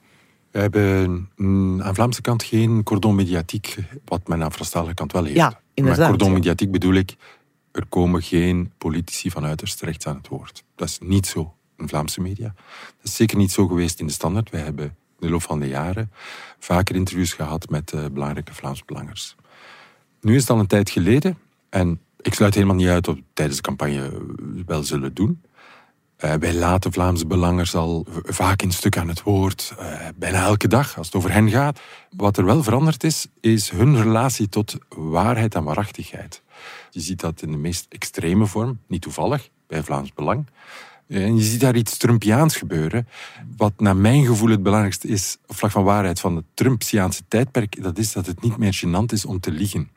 We 0.52 0.60
hebben 0.60 1.30
aan 1.84 1.96
Vlaamse 1.96 2.22
kant 2.22 2.44
geen 2.44 2.84
cordon 2.84 3.16
mediatiek, 3.16 3.76
wat 4.06 4.28
men 4.28 4.44
aan 4.44 4.54
Franstalige 4.54 4.94
kant 4.94 5.12
wel 5.12 5.24
heeft. 5.24 5.36
Ja, 5.36 5.60
inderdaad. 5.74 6.10
Met 6.10 6.18
cordon 6.18 6.34
mediatiek 6.34 6.72
bedoel 6.72 6.94
ik, 6.94 7.16
er 7.80 7.86
komen 7.86 8.22
geen 8.22 8.72
politici 8.78 9.32
van 9.32 9.46
uiterst 9.46 9.82
rechts 9.82 10.08
aan 10.08 10.16
het 10.16 10.28
woord. 10.28 10.64
Dat 10.76 10.88
is 10.88 10.98
niet 11.02 11.28
zo 11.28 11.54
in 11.78 11.88
Vlaamse 11.88 12.22
media. 12.22 12.54
Dat 12.98 13.04
is 13.04 13.16
zeker 13.16 13.38
niet 13.38 13.52
zo 13.52 13.68
geweest 13.68 14.00
in 14.00 14.08
de 14.08 14.14
standaard. 14.14 14.50
Wij 14.50 14.62
hebben 14.62 14.86
in 14.86 15.28
de 15.28 15.30
loop 15.30 15.42
van 15.42 15.60
de 15.60 15.68
jaren 15.68 16.12
vaker 16.60 16.96
interviews 16.96 17.34
gehad 17.34 17.70
met 17.70 17.92
eh, 17.92 18.06
belangrijke 18.12 18.54
Vlaamse 18.54 18.84
belangers. 18.86 19.36
Nu 20.22 20.36
is 20.36 20.42
het 20.42 20.50
al 20.50 20.60
een 20.60 20.68
tijd 20.68 20.90
geleden 20.90 21.38
en 21.70 22.02
ik 22.22 22.34
sluit 22.34 22.54
helemaal 22.54 22.76
niet 22.76 22.88
uit 22.88 23.06
dat 23.06 23.16
we 23.16 23.24
tijdens 23.34 23.58
de 23.58 23.64
campagne 23.64 24.12
wel 24.66 24.84
zullen 24.84 25.14
doen. 25.14 25.42
Uh, 26.26 26.34
wij 26.34 26.54
laten 26.54 26.92
Vlaamse 26.92 27.28
belangers 27.28 27.76
al 27.76 28.06
vaak 28.24 28.62
in 28.62 28.72
stuk 28.72 28.98
aan 28.98 29.08
het 29.08 29.24
woord, 29.24 29.74
uh, 29.80 30.08
bijna 30.16 30.44
elke 30.44 30.68
dag 30.68 30.98
als 30.98 31.06
het 31.06 31.16
over 31.16 31.32
hen 31.32 31.50
gaat. 31.50 31.80
Wat 32.16 32.38
er 32.38 32.46
wel 32.46 32.64
veranderd 32.64 33.04
is, 33.04 33.28
is 33.40 33.70
hun 33.70 34.02
relatie 34.02 34.50
tot 34.50 34.78
waarheid 34.90 35.56
en 35.56 35.64
waarachtigheid. 35.64 36.42
Je 36.90 37.00
ziet 37.00 37.20
dat 37.20 37.42
in 37.42 37.52
de 37.52 37.58
meest 37.58 37.86
extreme 37.90 38.46
vorm, 38.46 38.80
niet 38.88 39.02
toevallig, 39.02 39.50
bij 39.68 39.84
Vlaams 39.84 40.14
Belang. 40.14 40.46
En 41.08 41.36
je 41.36 41.44
ziet 41.44 41.60
daar 41.60 41.76
iets 41.76 41.98
Trumpiaans 41.98 42.56
gebeuren. 42.56 43.08
Wat 43.58 43.74
naar 43.78 43.98
mijn 43.98 44.26
gevoel 44.26 44.50
het 44.50 44.64
belangrijkste 44.64 45.08
is, 45.08 45.38
op 45.48 45.56
vlak 45.56 45.72
van 45.72 45.84
waarheid, 45.84 46.20
van 46.20 46.36
het 46.36 46.46
Trumpiaanse 46.54 47.22
tijdperk, 47.28 47.84
dat 47.84 47.98
is 47.98 48.14
dat 48.14 48.26
het 48.26 48.42
niet 48.42 48.58
meer 48.58 48.82
gênant 48.86 49.14
is 49.14 49.26
om 49.26 49.40
te 49.40 49.52
liegen. 49.52 49.90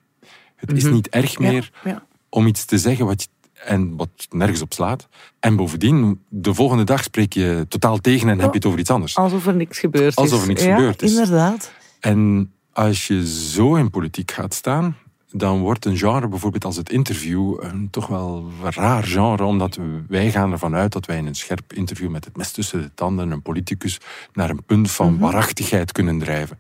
Het 0.57 0.71
mm 0.71 0.77
-hmm. 0.79 0.87
is 0.87 0.93
niet 0.93 1.09
erg 1.09 1.39
meer 1.39 1.71
ja, 1.85 1.91
ja. 1.91 2.03
om 2.29 2.47
iets 2.47 2.65
te 2.65 2.79
zeggen 2.79 3.07
wat 3.07 3.23
je 3.23 3.29
en 3.65 3.97
wat 3.97 4.09
nergens 4.31 4.63
op 4.63 4.73
slaat. 4.73 5.09
En 5.41 5.57
bovendien, 5.57 6.21
de 6.29 6.55
volgende 6.55 6.85
dag 6.85 7.03
spreek 7.03 7.33
je 7.33 7.67
totaal 7.69 7.99
tegen 7.99 8.29
en 8.29 8.37
oh, 8.37 8.43
heb 8.43 8.51
je 8.51 8.57
het 8.57 8.67
over 8.67 8.79
iets 8.79 8.91
anders. 8.91 9.17
Alsof 9.17 9.47
er 9.47 9.55
niks 9.55 9.79
gebeurd 9.79 10.09
is. 10.09 10.17
Alsof 10.17 10.41
er 10.41 10.49
niks 10.49 10.63
ja, 10.63 10.77
gebeurd 10.77 11.03
is. 11.03 11.11
inderdaad. 11.11 11.73
En 12.01 12.53
als 12.73 13.07
je 13.07 13.29
zo 13.29 13.75
in 13.75 13.91
politiek 13.91 14.31
gaat 14.31 14.55
staan, 14.55 14.97
dan 15.33 15.61
wordt 15.61 15.85
een 15.85 15.97
genre, 15.97 16.29
bijvoorbeeld 16.29 16.65
als 16.65 16.77
het 16.77 16.91
interview, 16.91 17.57
een 17.61 17.89
toch 17.91 18.07
wel 18.07 18.51
raar 18.61 19.05
genre, 19.05 19.45
omdat 19.45 19.79
wij 20.09 20.31
gaan 20.31 20.53
ervan 20.53 20.75
uit 20.75 20.93
dat 20.93 21.07
wij 21.07 21.17
in 21.17 21.27
een 21.27 21.35
scherp 21.35 21.73
interview 21.73 22.11
met 22.11 22.25
het 22.25 22.37
mes 22.37 22.51
tussen 22.53 22.81
de 22.83 22.91
tanden 22.95 23.31
een 23.31 23.43
politicus 23.43 23.99
naar 24.33 24.51
een 24.51 24.65
punt 24.65 24.91
van 24.91 25.07
mm 25.07 25.13
-hmm. 25.13 25.23
waarachtigheid 25.23 25.93
kunnen 25.93 26.19
drijven. 26.19 26.59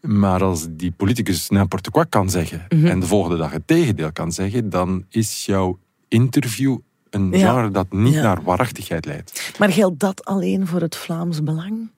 Maar 0.00 0.42
als 0.42 0.66
die 0.70 0.90
politicus 0.90 1.48
n'importe 1.48 1.90
quoi 1.90 2.06
kan 2.08 2.30
zeggen 2.30 2.66
mm 2.68 2.78
-hmm. 2.80 2.88
en 2.88 3.00
de 3.00 3.06
volgende 3.06 3.36
dag 3.36 3.52
het 3.52 3.66
tegendeel 3.66 4.12
kan 4.12 4.32
zeggen, 4.32 4.70
dan 4.70 5.04
is 5.08 5.46
jouw 5.46 5.78
interview 6.08 6.78
een 7.10 7.30
Ja. 7.30 7.38
genre 7.52 7.70
dat 7.70 7.92
niet 7.92 8.14
Ja. 8.14 8.22
naar 8.22 8.42
waarachtigheid 8.42 9.04
leidt. 9.04 9.52
Maar 9.58 9.72
geldt 9.72 10.00
dat 10.00 10.24
alleen 10.24 10.66
voor 10.66 10.80
het 10.80 10.96
Vlaams 10.96 11.42
Belang? 11.42 11.90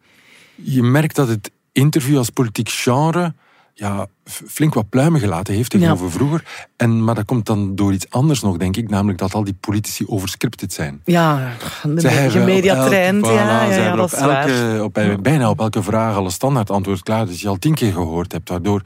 Je 0.54 0.82
merkt 0.82 1.16
dat 1.16 1.28
het 1.28 1.50
interview 1.72 2.16
als 2.16 2.30
politiek 2.30 2.68
genre 2.68 3.34
ja, 3.74 4.06
flink 4.24 4.74
wat 4.74 4.88
pluimen 4.88 5.20
gelaten 5.20 5.54
heeft 5.54 5.70
tegenover 5.70 6.10
vroeger. 6.10 6.66
En, 6.76 7.04
maar 7.04 7.14
dat 7.14 7.24
komt 7.24 7.46
dan 7.46 7.74
door 7.74 7.92
iets 7.92 8.10
anders 8.10 8.40
nog, 8.40 8.56
denk 8.56 8.76
ik. 8.76 8.88
Namelijk 8.90 9.18
dat 9.18 9.34
al 9.34 9.44
die 9.44 9.54
politici 9.60 10.06
overscripted 10.06 10.72
zijn. 10.72 11.00
Ja, 11.04 11.52
de 11.82 12.00
Zij 12.00 12.10
elk- 12.24 12.30
ja, 12.74 12.84
voilà, 13.24 13.74
ja, 13.74 13.96
dat 13.96 14.12
op 14.12 14.18
elke, 14.18 14.84
op, 14.84 14.94
bij- 14.94 15.20
bijna 15.20 15.50
op 15.50 15.60
elke 15.60 15.82
vraag 15.82 16.16
al 16.16 16.24
een 16.24 16.30
standaard 16.30 16.70
antwoord 16.70 17.02
klaar 17.02 17.26
dat 17.26 17.40
je 17.40 17.48
al 17.48 17.56
tien 17.58 17.74
keer 17.74 17.92
gehoord 17.92 18.32
hebt, 18.32 18.48
waardoor 18.48 18.82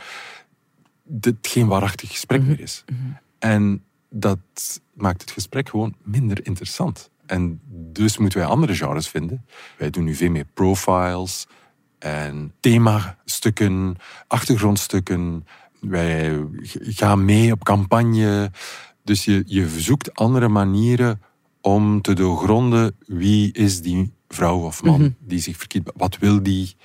dit 1.05 1.35
geen 1.43 1.67
waarachtig 1.67 2.11
gesprek 2.11 2.41
Mhm. 2.41 2.49
meer 2.49 2.61
is. 2.61 2.85
En 3.39 3.83
dat 4.11 4.39
maakt 4.95 5.21
het 5.21 5.31
gesprek 5.31 5.69
gewoon 5.69 5.95
minder 6.03 6.47
interessant. 6.47 7.11
En 7.27 7.61
dus 7.93 8.19
moeten 8.19 8.39
wij 8.39 8.49
andere 8.49 8.75
genres 8.75 9.09
vinden. 9.09 9.47
Wij 9.79 9.91
doen 9.91 10.05
nu 10.05 10.15
veel 10.15 10.31
meer 10.31 10.45
profiles 10.55 11.47
en 11.99 12.53
themastukken, 13.53 13.97
achtergrondstukken. 14.27 15.47
Wij 15.81 16.45
gaan 16.81 17.25
mee 17.25 17.53
op 17.53 17.65
campagne. 17.65 18.51
Dus 19.05 19.25
je, 19.25 19.43
je 19.47 19.69
zoekt 19.69 20.15
andere 20.15 20.49
manieren 20.49 21.21
om 21.61 22.01
te 22.01 22.13
doorgronden 22.13 22.97
wie 23.07 23.53
is 23.53 23.81
die 23.83 24.13
vrouw 24.29 24.59
of 24.61 24.83
man 24.83 25.01
Mhm. 25.01 25.11
die 25.19 25.39
zich 25.41 25.57
verkiest. 25.57 25.91
Wat 25.97 26.19
wil 26.19 26.43
die? 26.43 26.77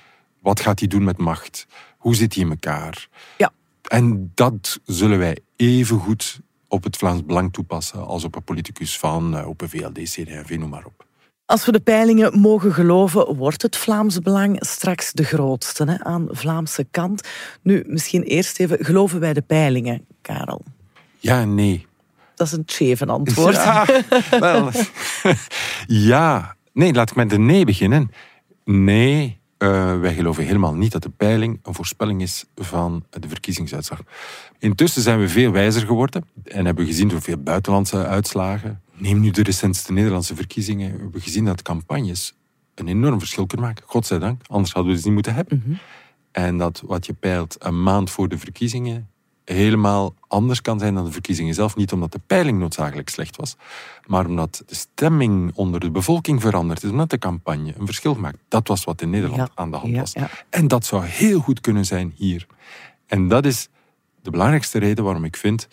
Wat 0.42 0.60
gaat 0.60 0.78
hij 0.78 0.88
doen 0.88 1.04
met 1.04 1.18
macht? 1.18 1.66
Hoe 1.98 2.14
zit 2.14 2.34
hij 2.34 2.44
in 2.44 2.50
elkaar? 2.50 3.08
Ja. 3.38 3.52
En 3.82 4.30
dat 4.34 4.80
zullen 4.84 5.18
wij 5.18 5.38
even 5.56 5.98
goed 5.98 6.40
op 6.68 6.84
het 6.84 6.96
Vlaams 6.96 7.24
Belang 7.24 7.52
toepassen 7.52 8.06
als 8.06 8.24
op 8.24 8.36
een 8.36 8.44
politicus 8.44 8.98
van, 8.98 9.36
eh, 9.36 9.46
op 9.48 9.60
een 9.60 9.68
VLD, 9.68 9.98
CD&V, 10.02 10.56
noem 10.58 10.68
maar 10.70 10.84
op. 10.86 11.06
Als 11.50 11.64
we 11.64 11.72
de 11.72 11.80
peilingen 11.80 12.40
mogen 12.40 12.72
geloven, 12.72 13.36
wordt 13.36 13.62
het 13.62 13.76
Vlaams 13.76 14.18
Belang 14.18 14.56
straks 14.60 15.12
de 15.12 15.24
grootste 15.24 15.84
hè, 15.84 16.04
aan 16.04 16.28
Vlaamse 16.30 16.86
kant. 16.90 17.28
Nu, 17.62 17.84
misschien 17.86 18.22
eerst 18.22 18.60
even, 18.60 18.84
geloven 18.84 19.20
wij 19.20 19.32
de 19.32 19.42
peilingen, 19.42 20.04
Karel? 20.22 20.64
Ja 21.18 21.40
en 21.40 21.54
nee. 21.54 21.86
Dat 22.34 22.46
is 22.46 22.52
een 22.52 22.64
tjeven 22.64 23.08
antwoord. 23.08 23.54
Ja, 23.54 23.86
wel. 24.40 24.70
ja, 26.10 26.56
nee, 26.72 26.92
laat 26.92 27.10
ik 27.10 27.16
met 27.16 27.30
de 27.30 27.38
nee 27.38 27.64
beginnen. 27.64 28.10
Nee, 28.64 29.40
eh, 29.58 30.00
wij 30.00 30.14
geloven 30.14 30.44
helemaal 30.44 30.74
niet 30.74 30.92
dat 30.92 31.02
de 31.02 31.10
peiling 31.10 31.60
een 31.62 31.74
voorspelling 31.74 32.22
is 32.22 32.44
van 32.56 33.04
de 33.10 33.28
verkiezingsuitslag. 33.28 34.00
Intussen 34.58 35.02
zijn 35.02 35.20
we 35.20 35.28
veel 35.28 35.52
wijzer 35.52 35.86
geworden 35.86 36.24
en 36.44 36.64
hebben 36.64 36.84
we 36.84 36.90
gezien 36.90 37.08
door 37.08 37.22
veel 37.22 37.38
buitenlandse 37.38 38.06
uitslagen. 38.06 38.80
Neem 39.00 39.20
nu 39.20 39.30
de 39.30 39.42
recentste 39.42 39.92
Nederlandse 39.92 40.34
verkiezingen. 40.34 40.92
We 40.96 41.02
hebben 41.02 41.20
gezien 41.20 41.44
dat 41.44 41.62
campagnes 41.62 42.34
een 42.74 42.88
enorm 42.88 43.18
verschil 43.18 43.46
kunnen 43.46 43.66
maken. 43.66 43.84
Godzijdank, 43.86 44.42
anders 44.46 44.72
hadden 44.72 44.90
we 44.90 44.96
het 44.96 45.06
niet 45.06 45.14
moeten 45.14 45.34
hebben. 45.34 45.62
Mhm. 45.64 45.76
En 46.32 46.58
dat 46.58 46.82
wat 46.86 47.06
je 47.06 47.12
peilt 47.12 47.56
een 47.58 47.82
maand 47.82 48.10
voor 48.10 48.28
de 48.28 48.38
verkiezingen 48.38 49.08
helemaal 49.44 50.14
anders 50.28 50.62
kan 50.62 50.78
zijn 50.78 50.94
dan 50.94 51.04
de 51.04 51.12
verkiezingen 51.12 51.54
zelf. 51.54 51.76
Niet 51.76 51.92
omdat 51.92 52.12
de 52.12 52.20
peiling 52.26 52.58
noodzakelijk 52.58 53.08
slecht 53.08 53.36
was, 53.36 53.56
maar 54.06 54.26
omdat 54.26 54.62
de 54.66 54.74
stemming 54.74 55.50
onder 55.54 55.80
de 55.80 55.90
bevolking 55.90 56.40
veranderd 56.40 56.82
is, 56.82 56.90
omdat 56.90 57.10
de 57.10 57.18
campagne 57.18 57.74
een 57.78 57.86
verschil 57.86 58.14
maakt. 58.14 58.38
Dat 58.48 58.68
was 58.68 58.84
wat 58.84 59.02
in 59.02 59.10
Nederland 59.10 59.40
Ja, 59.40 59.48
aan 59.54 59.70
de 59.70 59.76
hand 59.76 59.92
ja, 59.92 60.00
was. 60.00 60.12
ja. 60.12 60.30
En 60.50 60.68
dat 60.68 60.84
zou 60.84 61.04
heel 61.04 61.40
goed 61.40 61.60
kunnen 61.60 61.84
zijn 61.84 62.12
hier. 62.16 62.46
En 63.06 63.28
dat 63.28 63.46
is 63.46 63.68
de 64.22 64.30
belangrijkste 64.30 64.78
reden 64.78 65.04
waarom 65.04 65.24
ik 65.24 65.36
vind 65.36 65.68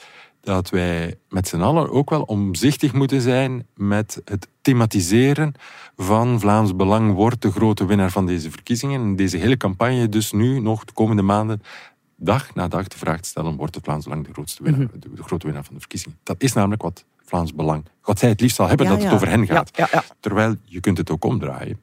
dat 0.47 0.69
wij 0.69 1.15
met 1.29 1.47
z'n 1.47 1.61
allen 1.61 1.89
ook 1.91 2.09
wel 2.09 2.21
omzichtig 2.21 2.93
moeten 2.93 3.21
zijn 3.21 3.67
met 3.75 4.21
het 4.25 4.47
thematiseren 4.61 5.53
van 5.95 6.39
Vlaams 6.39 6.75
Belang 6.75 7.13
wordt 7.13 7.41
de 7.41 7.51
grote 7.51 7.85
winnaar 7.85 8.11
van 8.11 8.25
deze 8.25 8.51
verkiezingen. 8.51 9.01
En 9.01 9.15
deze 9.15 9.37
hele 9.37 9.57
campagne 9.57 10.09
dus 10.09 10.31
nu 10.31 10.59
nog 10.59 10.85
de 10.85 10.93
komende 10.93 11.21
maanden 11.21 11.61
dag 12.15 12.55
na 12.55 12.67
dag 12.67 12.87
de 12.87 12.97
vraag 12.97 13.19
te 13.21 13.27
stellen, 13.29 13.55
wordt 13.55 13.75
het 13.75 13.83
Vlaams 13.83 14.03
Belang 14.03 14.25
de, 14.25 14.33
grootste 14.33 14.63
winnaar, 14.63 14.81
Mhm. 14.81 14.99
de, 14.99 15.13
de 15.13 15.23
grote 15.23 15.45
winnaar 15.45 15.63
van 15.63 15.73
de 15.73 15.79
verkiezingen? 15.79 16.17
Dat 16.23 16.41
is 16.41 16.53
namelijk 16.53 16.81
wat 16.81 17.05
Vlaams 17.25 17.53
Belang, 17.55 17.85
wat 18.01 18.19
zij 18.19 18.29
het 18.29 18.41
liefst 18.41 18.55
zal 18.55 18.67
hebben, 18.67 18.85
Ja, 18.85 18.91
dat 18.93 19.03
het 19.03 19.13
over 19.13 19.29
hen 19.29 19.45
gaat. 19.45 19.71
ja. 19.77 20.03
Terwijl 20.19 20.55
je 20.63 20.79
kunt 20.79 20.97
het 20.97 21.09
ook 21.09 21.23
omdraaien. 21.23 21.81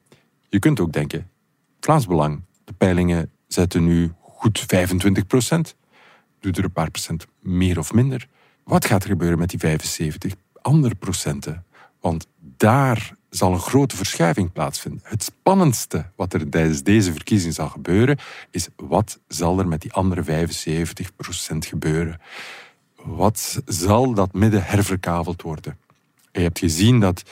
Je 0.49 0.59
kunt 0.59 0.79
ook 0.79 0.91
denken, 0.91 1.29
Vlaams 1.79 2.07
Belang, 2.07 2.41
de 2.63 2.73
peilingen 2.73 3.31
zetten 3.47 3.83
nu 3.85 4.13
goed 4.21 4.59
25 4.67 5.27
procent. 5.27 5.75
Doe 6.39 6.51
er 6.51 6.63
een 6.63 6.71
paar 6.71 6.91
procent 6.91 7.25
meer 7.39 7.79
of 7.79 7.93
minder. 7.93 8.27
Wat 8.65 8.85
gaat 8.85 9.03
er 9.03 9.09
gebeuren 9.09 9.37
met 9.37 9.49
die 9.49 9.59
75 9.59 10.33
andere 10.61 10.95
procenten? 10.95 11.65
Want 11.99 12.27
daar 12.39 13.11
zal 13.29 13.53
een 13.53 13.59
grote 13.59 13.95
verschuiving 13.95 14.51
plaatsvinden. 14.51 15.01
Het 15.03 15.23
spannendste 15.23 16.05
wat 16.15 16.33
er 16.33 16.49
tijdens 16.49 16.83
deze 16.83 17.11
verkiezing 17.11 17.53
zal 17.53 17.69
gebeuren, 17.69 18.17
is 18.51 18.67
wat 18.75 19.19
zal 19.27 19.59
er 19.59 19.67
met 19.67 19.81
die 19.81 19.93
andere 19.93 20.23
75 20.23 21.15
procent 21.15 21.65
gebeuren? 21.65 22.21
Wat 22.95 23.61
zal 23.65 24.13
dat 24.13 24.33
midden 24.33 24.63
herverkaveld 24.63 25.41
worden? 25.41 25.77
Je 26.31 26.41
hebt 26.41 26.59
gezien 26.59 26.99
dat 26.99 27.23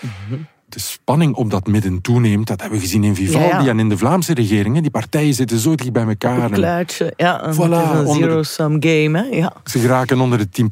de 0.74 0.80
spanning 0.80 1.36
op 1.36 1.50
dat 1.50 1.68
midden 1.68 2.02
toeneemt. 2.02 2.48
Dat 2.48 2.62
hebben 2.62 2.80
we 2.80 2.86
gezien 2.86 3.04
in 3.04 3.16
Vivaldi 3.16 3.48
Ja, 3.48 3.62
ja. 3.62 3.70
en 3.70 3.80
in 3.80 3.90
de 3.90 3.98
Vlaamse 3.98 4.34
regeringen. 4.34 4.82
Die 4.82 4.92
partijen 4.92 5.34
zitten 5.34 5.60
zo 5.60 5.76
dicht 5.76 5.92
bij 5.92 6.06
elkaar. 6.08 6.50
Kluitje, 6.50 7.14
ja. 7.18 7.44
Een, 7.46 7.54
Voilà, 7.54 8.08
zero-sum 8.12 8.72
game, 8.80 9.18
hè. 9.18 9.24
Ja. 9.24 9.54
ze 9.66 9.80
geraken 9.80 10.20
onder 10.20 10.38
de 10.38 10.68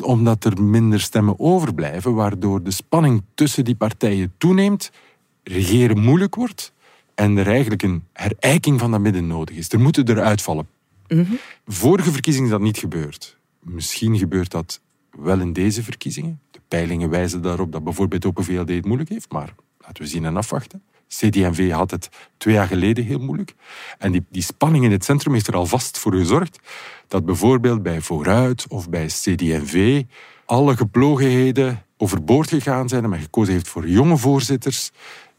10%, 0.00 0.04
omdat 0.04 0.44
er 0.44 0.62
minder 0.62 1.00
stemmen 1.00 1.38
overblijven, 1.38 2.14
waardoor 2.14 2.62
de 2.62 2.70
spanning 2.70 3.22
tussen 3.34 3.64
die 3.64 3.74
partijen 3.74 4.32
toeneemt, 4.38 4.90
regeren 5.44 5.98
moeilijk 5.98 6.34
wordt 6.34 6.72
en 7.14 7.36
er 7.36 7.46
eigenlijk 7.46 7.82
een 7.82 8.04
herijking 8.12 8.80
van 8.80 8.90
dat 8.90 9.00
midden 9.00 9.26
nodig 9.26 9.56
is. 9.56 9.72
Er 9.72 9.80
moeten 9.80 10.08
eruit 10.08 10.42
vallen. 10.42 10.66
Vorige 11.66 12.12
verkiezingen 12.12 12.48
is 12.48 12.52
dat 12.52 12.62
niet 12.62 12.78
gebeurd. 12.78 13.36
Misschien 13.60 14.18
gebeurt 14.18 14.50
dat 14.50 14.80
wel 15.18 15.40
in 15.40 15.52
deze 15.52 15.82
verkiezingen. 15.82 16.40
Peilingen 16.72 17.10
wijzen 17.10 17.42
daarop 17.42 17.72
dat 17.72 17.84
bijvoorbeeld 17.84 18.26
Open 18.26 18.44
VLD 18.44 18.68
het 18.68 18.84
moeilijk 18.84 19.08
heeft, 19.08 19.32
maar 19.32 19.54
laten 19.78 20.02
we 20.02 20.08
zien 20.08 20.24
en 20.24 20.36
afwachten. 20.36 20.82
CD&V 21.08 21.70
had 21.70 21.90
het 21.90 22.08
twee 22.36 22.54
jaar 22.54 22.66
geleden 22.66 23.04
heel 23.04 23.18
moeilijk. 23.18 23.54
En 23.98 24.12
die, 24.12 24.24
die 24.30 24.42
spanning 24.42 24.84
in 24.84 24.90
het 24.90 25.04
centrum 25.04 25.32
heeft 25.32 25.46
er 25.46 25.56
alvast 25.56 25.98
voor 25.98 26.14
gezorgd 26.14 26.58
dat 27.08 27.24
bijvoorbeeld 27.24 27.82
bij 27.82 28.00
Vooruit 28.00 28.66
of 28.68 28.88
bij 28.88 29.06
CD&V 29.06 30.02
alle 30.44 30.76
geplogenheden 30.76 31.82
overboord 31.96 32.48
gegaan 32.48 32.88
zijn 32.88 33.04
en 33.04 33.10
men 33.10 33.20
gekozen 33.20 33.52
heeft 33.52 33.68
voor 33.68 33.88
jonge 33.88 34.16
voorzitters 34.16 34.90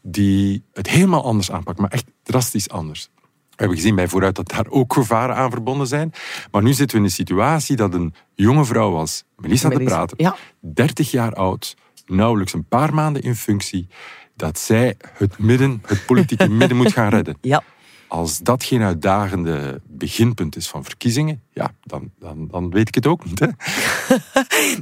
die 0.02 0.62
het 0.72 0.90
helemaal 0.90 1.24
anders 1.24 1.50
aanpakken, 1.50 1.82
maar 1.82 1.92
echt 1.92 2.06
drastisch 2.22 2.68
anders. 2.68 3.10
We 3.56 3.60
hebben 3.60 3.76
gezien 3.76 3.94
bij 3.94 4.08
vooruit 4.08 4.36
dat 4.36 4.48
daar 4.48 4.66
ook 4.68 4.92
gevaren 4.92 5.36
aan 5.36 5.50
verbonden 5.50 5.86
zijn. 5.86 6.12
Maar 6.50 6.62
nu 6.62 6.72
zitten 6.72 6.96
we 6.96 7.02
in 7.02 7.08
een 7.08 7.14
situatie 7.14 7.76
dat 7.76 7.94
een 7.94 8.14
jonge 8.34 8.64
vrouw 8.64 8.96
als 8.96 9.24
Melissa, 9.36 9.68
de 9.68 9.84
Prater, 9.84 10.20
ja. 10.20 10.36
30 10.60 11.10
jaar 11.10 11.32
oud, 11.32 11.76
nauwelijks 12.06 12.52
een 12.52 12.66
paar 12.68 12.94
maanden 12.94 13.22
in 13.22 13.34
functie, 13.34 13.88
dat 14.36 14.58
zij 14.58 14.96
het 15.12 15.38
midden, 15.38 15.82
het 15.86 16.06
politieke 16.06 16.48
midden 16.60 16.76
moet 16.76 16.92
gaan 16.92 17.08
redden. 17.08 17.36
Ja. 17.40 17.62
Als 18.08 18.38
dat 18.38 18.64
geen 18.64 18.82
uitdagende 18.82 19.80
beginpunt 19.86 20.56
is 20.56 20.68
van 20.68 20.84
verkiezingen, 20.84 21.42
ja, 21.52 21.72
dan, 21.82 22.10
dan, 22.18 22.48
dan 22.50 22.70
weet 22.70 22.88
ik 22.88 22.94
het 22.94 23.06
ook 23.06 23.24
niet. 23.24 23.38
Hè? 23.38 23.46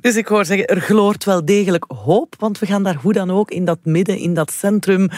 Dus 0.00 0.16
ik 0.16 0.26
hoor 0.26 0.44
zeggen, 0.44 0.66
er 0.66 0.80
gloort 0.80 1.24
wel 1.24 1.44
degelijk 1.44 1.84
hoop, 1.88 2.34
want 2.38 2.58
we 2.58 2.66
gaan 2.66 2.82
daar 2.82 2.94
hoe 2.94 3.12
dan 3.12 3.30
ook 3.30 3.50
in 3.50 3.64
dat 3.64 3.78
midden, 3.82 4.18
in 4.18 4.34
dat 4.34 4.52
centrum, 4.52 5.08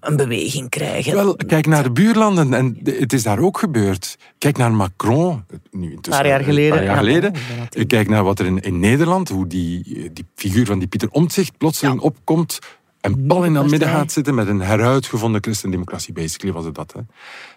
een 0.00 0.16
beweging 0.16 0.68
krijgen. 0.68 1.14
Wel, 1.14 1.36
kijk 1.36 1.66
naar 1.66 1.82
de 1.82 1.90
buurlanden 1.90 2.54
en 2.54 2.78
het 2.84 3.12
is 3.12 3.22
daar 3.22 3.38
ook 3.38 3.58
gebeurd. 3.58 4.16
Kijk 4.38 4.56
naar 4.56 4.72
Macron, 4.72 5.44
nu 5.70 5.92
een 5.92 6.00
paar 6.00 6.26
jaar 6.26 6.44
geleden. 6.44 6.72
Een 6.72 6.76
paar 6.76 6.86
jaar 6.86 6.96
geleden. 6.96 7.32
Ja, 7.70 7.84
kijk 7.84 8.08
naar 8.08 8.24
wat 8.24 8.38
er 8.38 8.46
in, 8.46 8.60
in 8.60 8.78
Nederland, 8.78 9.28
hoe 9.28 9.46
die, 9.46 9.82
die 10.12 10.26
figuur 10.34 10.66
van 10.66 10.78
die 10.78 10.88
Pieter 10.88 11.10
Omtzigt 11.10 11.58
plotseling 11.58 12.00
opkomt 12.00 12.58
en 13.00 13.26
pal 13.26 13.44
in 13.44 13.54
dat 13.54 13.70
midden 13.70 13.88
gaat 13.88 14.12
zitten 14.12 14.34
met 14.34 14.48
een 14.48 14.60
heruitgevonden 14.60 15.42
christendemocratie. 15.42 16.12
Basically 16.12 16.54
was 16.54 16.64
het 16.64 16.74
dat. 16.74 16.92
Hè. 16.92 17.00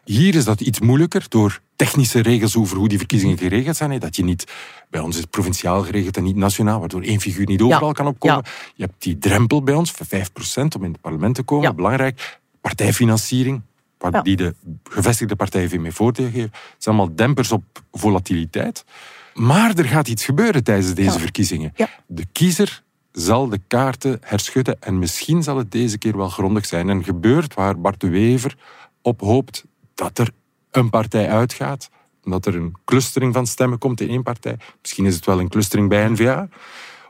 Hier 0.03 0.35
is 0.35 0.45
dat 0.45 0.61
iets 0.61 0.79
moeilijker 0.79 1.25
door 1.29 1.59
technische 1.75 2.21
regels 2.21 2.55
over 2.55 2.77
hoe 2.77 2.87
die 2.87 2.97
verkiezingen 2.97 3.37
geregeld 3.37 3.75
zijn. 3.75 3.99
Dat 3.99 4.15
je 4.15 4.23
niet, 4.23 4.51
bij 4.89 5.01
ons 5.01 5.15
is 5.15 5.21
het 5.21 5.29
provinciaal 5.29 5.83
geregeld 5.83 6.17
en 6.17 6.23
niet 6.23 6.35
nationaal, 6.35 6.79
waardoor 6.79 7.01
één 7.01 7.19
figuur 7.19 7.45
niet 7.45 7.61
overal 7.61 7.91
kan 7.91 8.07
opkomen. 8.07 8.43
Je 8.75 8.83
hebt 8.83 9.03
die 9.03 9.17
drempel 9.17 9.63
bij 9.63 9.73
ons 9.73 9.91
van 9.91 10.05
5% 10.07 10.75
om 10.75 10.83
in 10.83 10.91
het 10.91 11.01
parlement 11.01 11.35
te 11.35 11.43
komen. 11.43 11.75
Belangrijk. 11.75 12.39
Partijfinanciering, 12.61 13.61
waar 13.97 14.23
die 14.23 14.35
de 14.35 14.55
gevestigde 14.83 15.35
partijen 15.35 15.69
veel 15.69 15.79
meer 15.79 15.93
voordeel 15.93 16.25
geven. 16.25 16.41
Het 16.51 16.83
zijn 16.83 16.95
allemaal 16.95 17.15
dempers 17.15 17.51
op 17.51 17.63
volatiliteit. 17.91 18.85
Maar 19.33 19.75
er 19.75 19.85
gaat 19.85 20.07
iets 20.07 20.25
gebeuren 20.25 20.63
tijdens 20.63 20.93
deze 20.93 21.19
verkiezingen. 21.19 21.73
De 22.07 22.25
kiezer 22.31 22.83
zal 23.13 23.49
de 23.49 23.59
kaarten 23.67 24.17
herschudden 24.21 24.77
en 24.79 24.99
misschien 24.99 25.43
zal 25.43 25.57
het 25.57 25.71
deze 25.71 25.97
keer 25.97 26.17
wel 26.17 26.29
grondig 26.29 26.65
zijn. 26.65 26.89
En 26.89 27.03
gebeurt 27.03 27.53
waar 27.53 27.79
Bart 27.79 27.99
de 27.99 28.09
Wever 28.09 28.57
op 29.01 29.21
hoopt 29.21 29.65
dat 29.93 30.17
er 30.17 30.31
een 30.71 30.89
partij 30.89 31.29
uitgaat, 31.29 31.89
dat 32.23 32.45
er 32.45 32.55
een 32.55 32.75
clustering 32.85 33.33
van 33.33 33.47
stemmen 33.47 33.77
komt 33.77 34.01
in 34.01 34.09
één 34.09 34.23
partij. 34.23 34.57
Misschien 34.81 35.05
is 35.05 35.15
het 35.15 35.25
wel 35.25 35.39
een 35.39 35.49
clustering 35.49 35.89
bij 35.89 36.09
N-VA, 36.09 36.49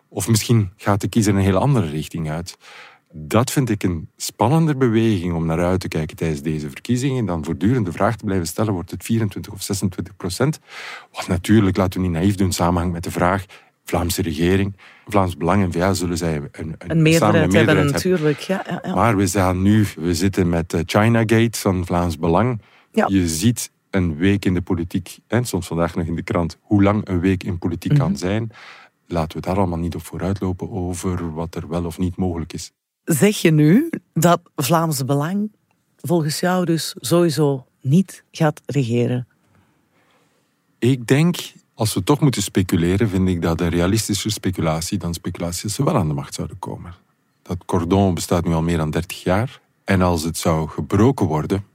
of 0.07 0.27
misschien 0.27 0.71
gaat 0.75 1.01
de 1.01 1.07
kiezer 1.07 1.35
een 1.35 1.41
hele 1.41 1.59
andere 1.59 1.89
richting 1.89 2.29
uit. 2.29 2.57
Dat 3.15 3.51
vind 3.51 3.69
ik 3.69 3.83
een 3.83 4.09
spannender 4.17 4.77
beweging 4.77 5.33
om 5.33 5.45
naar 5.45 5.65
uit 5.65 5.79
te 5.79 5.87
kijken 5.87 6.17
tijdens 6.17 6.41
deze 6.41 6.69
verkiezingen. 6.69 7.25
Dan 7.25 7.43
voortdurend 7.43 7.85
de 7.85 7.91
vraag 7.91 8.15
te 8.15 8.25
blijven 8.25 8.47
stellen: 8.47 8.73
wordt 8.73 8.91
het 8.91 9.03
24 9.03 9.53
of 9.53 9.61
26 9.61 10.15
procent? 10.15 10.59
Wat 11.11 11.27
natuurlijk, 11.27 11.77
laten 11.77 12.01
we 12.01 12.07
niet 12.07 12.15
naïef 12.15 12.35
doen, 12.35 12.51
samenhangt 12.51 12.93
met 12.93 13.03
de 13.03 13.11
vraag: 13.11 13.45
Vlaamse 13.83 14.21
regering, 14.21 14.75
Vlaams 15.07 15.37
Belang 15.37 15.63
en 15.63 15.71
VA 15.71 15.93
zullen 15.93 16.17
zij 16.17 16.35
een, 16.35 16.49
een, 16.51 16.75
een 16.77 17.01
meerderheid, 17.01 17.51
meerderheid 17.51 17.67
hebben. 17.67 17.91
Natuurlijk, 17.91 18.39
ja, 18.39 18.63
ja, 18.69 18.79
ja, 18.83 18.95
Maar 18.95 19.17
we 19.17 19.27
zijn 19.27 19.61
nu, 19.61 19.85
we 19.95 20.15
zitten 20.15 20.49
met 20.49 20.83
China 20.85 21.19
Gate 21.19 21.59
van 21.59 21.85
Vlaams 21.85 22.17
Belang. 22.17 22.61
Je 22.91 23.27
ziet 23.27 23.71
een 23.89 24.15
week 24.15 24.45
in 24.45 24.53
de 24.53 24.61
politiek, 24.61 25.17
en 25.27 25.45
soms 25.45 25.67
vandaag 25.67 25.95
nog 25.95 26.05
in 26.05 26.15
de 26.15 26.23
krant, 26.23 26.57
hoe 26.61 26.83
lang 26.83 27.07
een 27.07 27.19
week 27.19 27.43
in 27.43 27.57
politiek 27.57 27.97
kan 27.97 28.11
mhm. 28.11 28.19
zijn. 28.19 28.51
Laten 29.07 29.37
we 29.37 29.45
daar 29.45 29.57
allemaal 29.57 29.79
niet 29.79 29.95
op 29.95 30.05
vooruitlopen 30.05 30.71
over 30.71 31.33
wat 31.33 31.55
er 31.55 31.67
wel 31.67 31.85
of 31.85 31.97
niet 31.97 32.15
mogelijk 32.15 32.53
is. 32.53 32.71
Zeg 33.03 33.37
je 33.37 33.51
nu 33.51 33.89
dat 34.13 34.41
Vlaams 34.55 35.05
Belang 35.05 35.51
volgens 35.97 36.39
jou 36.39 36.65
dus 36.65 36.95
sowieso 36.97 37.65
niet 37.81 38.23
gaat 38.31 38.61
regeren? 38.65 39.27
Ik 40.79 41.07
denk 41.07 41.35
als 41.73 41.93
we 41.93 42.03
toch 42.03 42.19
moeten 42.19 42.41
speculeren, 42.41 43.09
vind 43.09 43.27
ik 43.27 43.41
dat 43.41 43.61
een 43.61 43.69
realistische 43.69 44.29
speculatie 44.29 44.97
dan 44.97 45.13
speculatie 45.13 45.61
dat 45.61 45.71
ze 45.71 45.83
wel 45.83 45.95
aan 45.95 46.07
de 46.07 46.13
macht 46.13 46.33
zouden 46.33 46.59
komen. 46.59 46.93
Dat 47.41 47.65
cordon 47.65 48.13
bestaat 48.13 48.45
nu 48.45 48.53
al 48.53 48.61
meer 48.61 48.77
dan 48.77 48.91
30 48.91 49.23
jaar. 49.23 49.61
En 49.83 50.01
als 50.01 50.23
het 50.23 50.37
zou 50.37 50.69
gebroken 50.69 51.25
worden, 51.25 51.65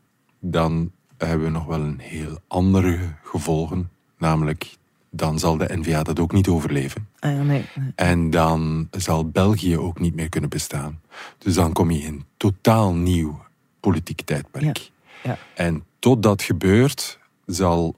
dan 0.41 0.93
hebben 1.17 1.47
we 1.47 1.53
nog 1.53 1.65
wel 1.65 1.81
een 1.81 1.99
heel 1.99 2.39
andere 2.47 3.15
gevolgen. 3.23 3.91
Namelijk, 4.19 4.77
dan 5.11 5.39
zal 5.39 5.57
de 5.57 5.77
NVA 5.77 6.03
dat 6.03 6.21
ook 6.21 6.33
niet 6.33 6.49
overleven. 6.49 7.09
Ah, 7.19 7.31
nee, 7.31 7.45
nee. 7.45 7.93
En 7.95 8.31
dan 8.31 8.89
zal 8.91 9.29
België 9.29 9.79
ook 9.79 10.01
niet 10.01 10.15
meer 10.15 10.29
kunnen 10.29 10.51
bestaan. 10.51 11.01
Dus 11.39 11.55
dan 11.55 11.73
kom 11.73 11.91
je 11.91 12.01
in 12.01 12.15
een 12.15 12.25
totaal 12.37 12.95
nieuw 12.95 13.43
politiek 13.81 14.21
tijdperk. 14.21 14.77
Ja. 14.77 14.83
Ja. 15.23 15.39
En 15.55 15.85
tot 15.99 16.23
dat 16.23 16.43
gebeurt, 16.43 17.19
zal 17.47 17.97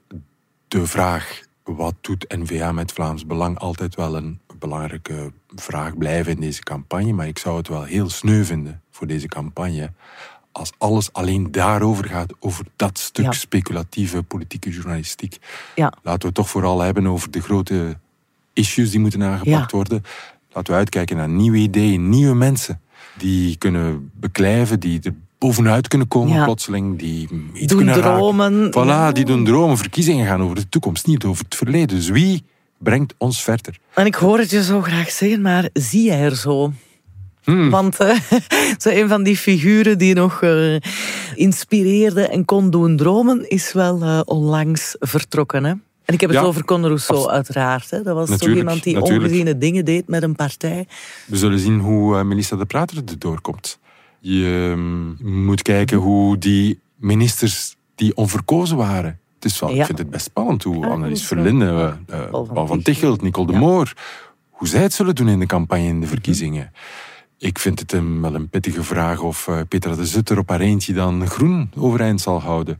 de 0.67 0.87
vraag 0.87 1.41
wat 1.63 1.95
doet 2.01 2.25
NVA 2.37 2.71
met 2.71 2.91
Vlaams 2.91 3.25
Belang 3.25 3.59
altijd 3.59 3.95
wel 3.95 4.15
een 4.15 4.39
belangrijke 4.59 5.31
vraag 5.55 5.97
blijven 5.97 6.31
in 6.31 6.39
deze 6.41 6.63
campagne. 6.63 7.13
Maar 7.13 7.27
ik 7.27 7.39
zou 7.39 7.57
het 7.57 7.67
wel 7.67 7.83
heel 7.83 8.09
sneu 8.09 8.43
vinden 8.43 8.81
voor 8.89 9.07
deze 9.07 9.27
campagne. 9.27 9.91
Als 10.51 10.71
alles 10.77 11.13
alleen 11.13 11.51
daarover 11.51 12.05
gaat, 12.05 12.33
over 12.39 12.65
dat 12.75 12.99
stuk 12.99 13.33
speculatieve 13.33 14.23
politieke 14.23 14.69
journalistiek. 14.69 15.37
Ja. 15.75 15.93
Laten 16.03 16.19
we 16.19 16.25
het 16.25 16.35
toch 16.35 16.49
vooral 16.49 16.79
hebben 16.79 17.07
over 17.07 17.31
de 17.31 17.41
grote 17.41 17.97
issues 18.53 18.91
die 18.91 18.99
moeten 18.99 19.23
aangepakt 19.23 19.71
worden. 19.71 20.03
Laten 20.51 20.73
we 20.73 20.79
uitkijken 20.79 21.17
naar 21.17 21.29
nieuwe 21.29 21.57
ideeën, 21.57 22.09
nieuwe 22.09 22.35
mensen 22.35 22.81
die 23.17 23.57
kunnen 23.57 24.11
beklijven, 24.13 24.79
die 24.79 24.99
er 25.01 25.15
bovenuit 25.41 25.87
kunnen 25.87 26.07
komen 26.07 26.43
plotseling. 26.43 26.99
Die 26.99 27.27
iets 27.53 27.67
doen 27.67 27.77
kunnen 27.77 28.01
dromen. 28.01 28.69
Voilà, 28.69 29.11
die 29.13 29.25
doen 29.25 29.45
dromen. 29.45 29.77
Verkiezingen 29.77 30.25
gaan 30.25 30.41
over 30.41 30.55
de 30.55 30.69
toekomst, 30.69 31.07
niet 31.07 31.23
over 31.23 31.43
het 31.43 31.55
verleden. 31.55 31.95
Dus 31.95 32.09
wie 32.09 32.43
brengt 32.77 33.13
ons 33.17 33.43
verder? 33.43 33.77
En 33.93 34.05
ik 34.05 34.15
hoor 34.15 34.37
het 34.37 34.49
je 34.49 34.63
zo 34.63 34.81
graag 34.81 35.11
zeggen, 35.11 35.41
maar 35.41 35.69
zie 35.73 36.03
jij 36.03 36.21
er 36.21 36.35
zo? 36.35 36.73
Hmm. 37.43 37.69
Want 37.69 38.01
uh, 38.01 38.19
zo 38.83 38.89
een 38.89 39.07
van 39.07 39.23
die 39.23 39.37
figuren 39.37 39.97
die 39.97 40.13
nog 40.13 40.41
uh, 40.41 40.75
inspireerde 41.35 42.27
en 42.27 42.45
kon 42.45 42.69
doen 42.69 42.97
dromen, 42.97 43.49
is 43.49 43.73
wel 43.73 44.03
uh, 44.03 44.19
onlangs 44.25 44.95
vertrokken. 44.99 45.63
Hè? 45.63 45.71
En 46.05 46.13
ik 46.13 46.21
heb 46.21 46.29
het 46.29 46.39
over 46.39 46.65
Conor 46.65 46.87
Rousseau, 46.87 47.29
uiteraard. 47.29 47.89
Hè? 47.89 48.01
Dat 48.01 48.15
was 48.15 48.39
toch 48.39 48.49
iemand 48.49 48.83
die 48.83 49.01
ongeziene 49.01 49.57
dingen 49.57 49.85
deed 49.85 50.07
met 50.07 50.23
een 50.23 50.35
partij. 50.35 50.87
We 51.25 51.37
zullen 51.37 51.59
zien 51.59 51.79
hoe 51.79 52.23
Melissa 52.23 52.55
de 52.55 52.65
Prater 52.65 52.97
er 52.97 53.19
doorkomt. 53.19 53.79
Je 54.23 54.69
ehm, 54.71 55.43
moet 55.43 55.61
kijken 55.61 55.97
hoe 55.97 56.37
die 56.37 56.79
ministers 56.95 57.75
die 57.95 58.15
onverkozen 58.15 58.77
waren. 58.77 59.19
Het 59.35 59.45
is 59.45 59.59
wel, 59.59 59.69
Ik 59.69 59.85
vind 59.85 59.97
het 59.97 60.09
best 60.09 60.25
spannend 60.25 60.63
hoe 60.63 60.85
ah, 60.85 60.91
Annelies 60.91 61.25
Verlinde, 61.25 61.97
uh, 62.09 62.29
Paul 62.29 62.45
van, 62.45 62.67
van 62.67 62.81
Tichelt, 62.81 63.21
Nicole 63.21 63.51
de 63.51 63.57
Moor, 63.57 63.93
hoe 64.49 64.67
zij 64.67 64.81
het 64.81 64.93
zullen 64.93 65.15
doen 65.15 65.27
in 65.27 65.39
de 65.39 65.45
campagne 65.45 65.87
in 65.87 65.99
de 65.99 66.05
mhm. 66.05 66.07
verkiezingen. 66.07 66.71
Ik 67.37 67.59
vind 67.59 67.79
het 67.79 67.91
een, 67.91 68.21
wel 68.21 68.35
een 68.35 68.49
pittige 68.49 68.83
vraag 68.83 69.21
of 69.21 69.47
uh, 69.47 69.59
Petra 69.67 69.95
de 69.95 70.05
Zutter 70.05 70.37
op 70.37 70.49
haar 70.49 70.59
eentje 70.59 70.93
dan 70.93 71.27
groen 71.27 71.71
overeind 71.75 72.21
zal 72.21 72.41
houden. 72.41 72.79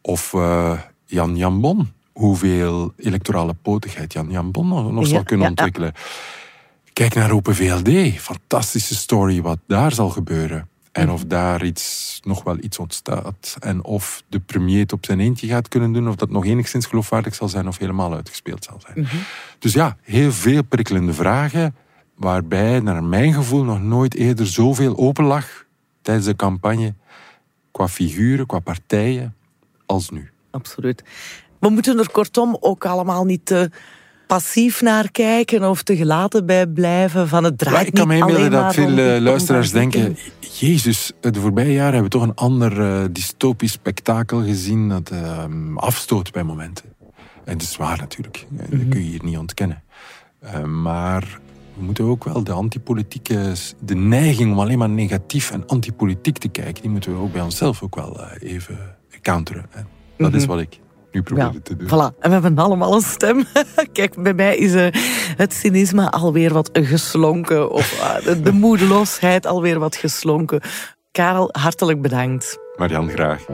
Of 0.00 0.32
uh, 0.32 0.78
Jan 1.06 1.36
Jambon, 1.36 1.92
hoeveel 2.12 2.92
electorale 2.96 3.54
potigheid 3.62 4.12
Jan 4.12 4.30
Jambon 4.30 4.68
nog, 4.68 4.92
nog 4.92 5.06
zal 5.06 5.22
kunnen 5.22 5.48
ontwikkelen. 5.48 5.92
Kijk 6.92 7.14
naar 7.14 7.30
Open 7.30 7.54
VLD. 7.54 8.20
Fantastische 8.20 8.94
story 8.94 9.42
wat 9.42 9.58
daar 9.66 9.92
zal 9.92 10.08
gebeuren. 10.08 10.68
En 10.92 11.10
of 11.10 11.24
daar 11.24 11.64
iets, 11.64 12.20
nog 12.24 12.42
wel 12.42 12.56
iets 12.60 12.78
ontstaat. 12.78 13.56
En 13.60 13.84
of 13.84 14.22
de 14.28 14.40
premier 14.40 14.80
het 14.80 14.92
op 14.92 15.04
zijn 15.04 15.20
eentje 15.20 15.46
gaat 15.46 15.68
kunnen 15.68 15.92
doen. 15.92 16.08
Of 16.08 16.16
dat 16.16 16.30
nog 16.30 16.46
enigszins 16.46 16.86
geloofwaardig 16.86 17.34
zal 17.34 17.48
zijn 17.48 17.68
of 17.68 17.78
helemaal 17.78 18.14
uitgespeeld 18.14 18.64
zal 18.64 18.80
zijn. 18.80 19.00
Mhm. 19.00 19.16
Dus 19.58 19.72
ja, 19.72 19.96
heel 20.02 20.32
veel 20.32 20.62
prikkelende 20.62 21.12
vragen. 21.12 21.74
Waarbij, 22.14 22.80
naar 22.80 23.04
mijn 23.04 23.32
gevoel, 23.32 23.64
nog 23.64 23.82
nooit 23.82 24.14
eerder 24.14 24.46
zoveel 24.46 24.96
open 24.96 25.24
lag 25.24 25.64
tijdens 26.02 26.26
de 26.26 26.36
campagne. 26.36 26.94
Qua 27.70 27.88
figuren, 27.88 28.46
qua 28.46 28.58
partijen, 28.58 29.34
als 29.86 30.10
nu. 30.10 30.30
Absoluut. 30.50 31.04
We 31.58 31.68
moeten 31.68 31.98
er 31.98 32.10
kortom 32.10 32.56
ook 32.60 32.84
allemaal 32.84 33.24
niet 33.24 33.70
passief 34.26 34.80
naar 34.80 35.10
kijken 35.10 35.70
of 35.70 35.82
te 35.82 35.96
gelaten 35.96 36.46
bij 36.46 36.66
blijven 36.66 37.28
van 37.28 37.44
het 37.44 37.58
draait 37.58 37.86
Ik 37.86 37.94
kan 37.94 38.08
me 38.08 38.16
inbeelden 38.16 38.50
dat 38.50 38.74
veel 38.74 38.98
eh, 38.98 39.20
luisteraars 39.20 39.70
denken... 39.70 40.16
Jezus, 40.58 41.12
de 41.20 41.40
voorbije 41.40 41.72
jaren 41.72 41.92
hebben 41.92 42.10
we 42.10 42.18
toch 42.18 42.22
een 42.22 42.34
ander 42.34 42.80
uh, 42.80 43.04
dystopisch 43.10 43.72
spektakel 43.72 44.42
gezien 44.42 44.88
dat 44.88 45.10
uh, 45.12 45.44
afstoot 45.74 46.32
bij 46.32 46.42
momenten. 46.42 46.84
En 47.44 47.58
dat 47.58 47.62
is 47.62 47.76
waar 47.76 47.98
natuurlijk. 47.98 48.46
Dat 48.50 48.68
mhm. 48.68 48.88
kun 48.88 49.04
je 49.04 49.10
hier 49.10 49.24
niet 49.24 49.38
ontkennen. 49.38 49.82
Uh, 50.44 50.64
maar 50.64 51.40
we 51.74 51.82
moeten 51.84 52.04
ook 52.04 52.24
wel 52.24 52.44
de 52.44 52.52
antipolitieke... 52.52 53.52
De 53.80 53.94
neiging 53.94 54.52
om 54.52 54.58
alleen 54.58 54.78
maar 54.78 54.90
negatief 54.90 55.50
en 55.50 55.66
antipolitiek 55.66 56.38
te 56.38 56.48
kijken... 56.48 56.82
die 56.82 56.90
moeten 56.90 57.12
we 57.12 57.18
ook 57.18 57.32
bij 57.32 57.42
onszelf 57.42 57.82
ook 57.82 57.94
wel 57.94 58.20
even 58.38 58.78
counteren. 59.22 59.66
Dat 60.16 60.34
is 60.34 60.42
mhm. 60.42 60.50
wat 60.50 60.60
ik 60.60 60.78
nu 61.12 61.22
proberen 61.22 61.62
te 61.62 61.76
doen. 61.76 61.88
Voilà. 61.88 62.18
En 62.18 62.30
we 62.30 62.30
hebben 62.30 62.58
allemaal 62.58 62.94
een 62.94 63.02
stem. 63.02 63.44
Kijk, 63.92 64.22
bij 64.22 64.34
mij 64.34 64.56
is 64.56 64.74
uh, 64.74 64.86
het 65.36 65.52
cynisme 65.52 66.10
alweer 66.10 66.52
wat 66.52 66.70
geslonken. 66.72 67.70
Of 67.70 68.00
uh, 68.00 68.24
de, 68.24 68.40
de 68.40 68.52
moedeloosheid 68.52 69.46
alweer 69.46 69.78
wat 69.78 69.96
geslonken. 69.96 70.60
Karel, 71.10 71.48
hartelijk 71.52 72.02
bedankt. 72.02 72.58
Marian, 72.76 73.08
graag. 73.08 73.44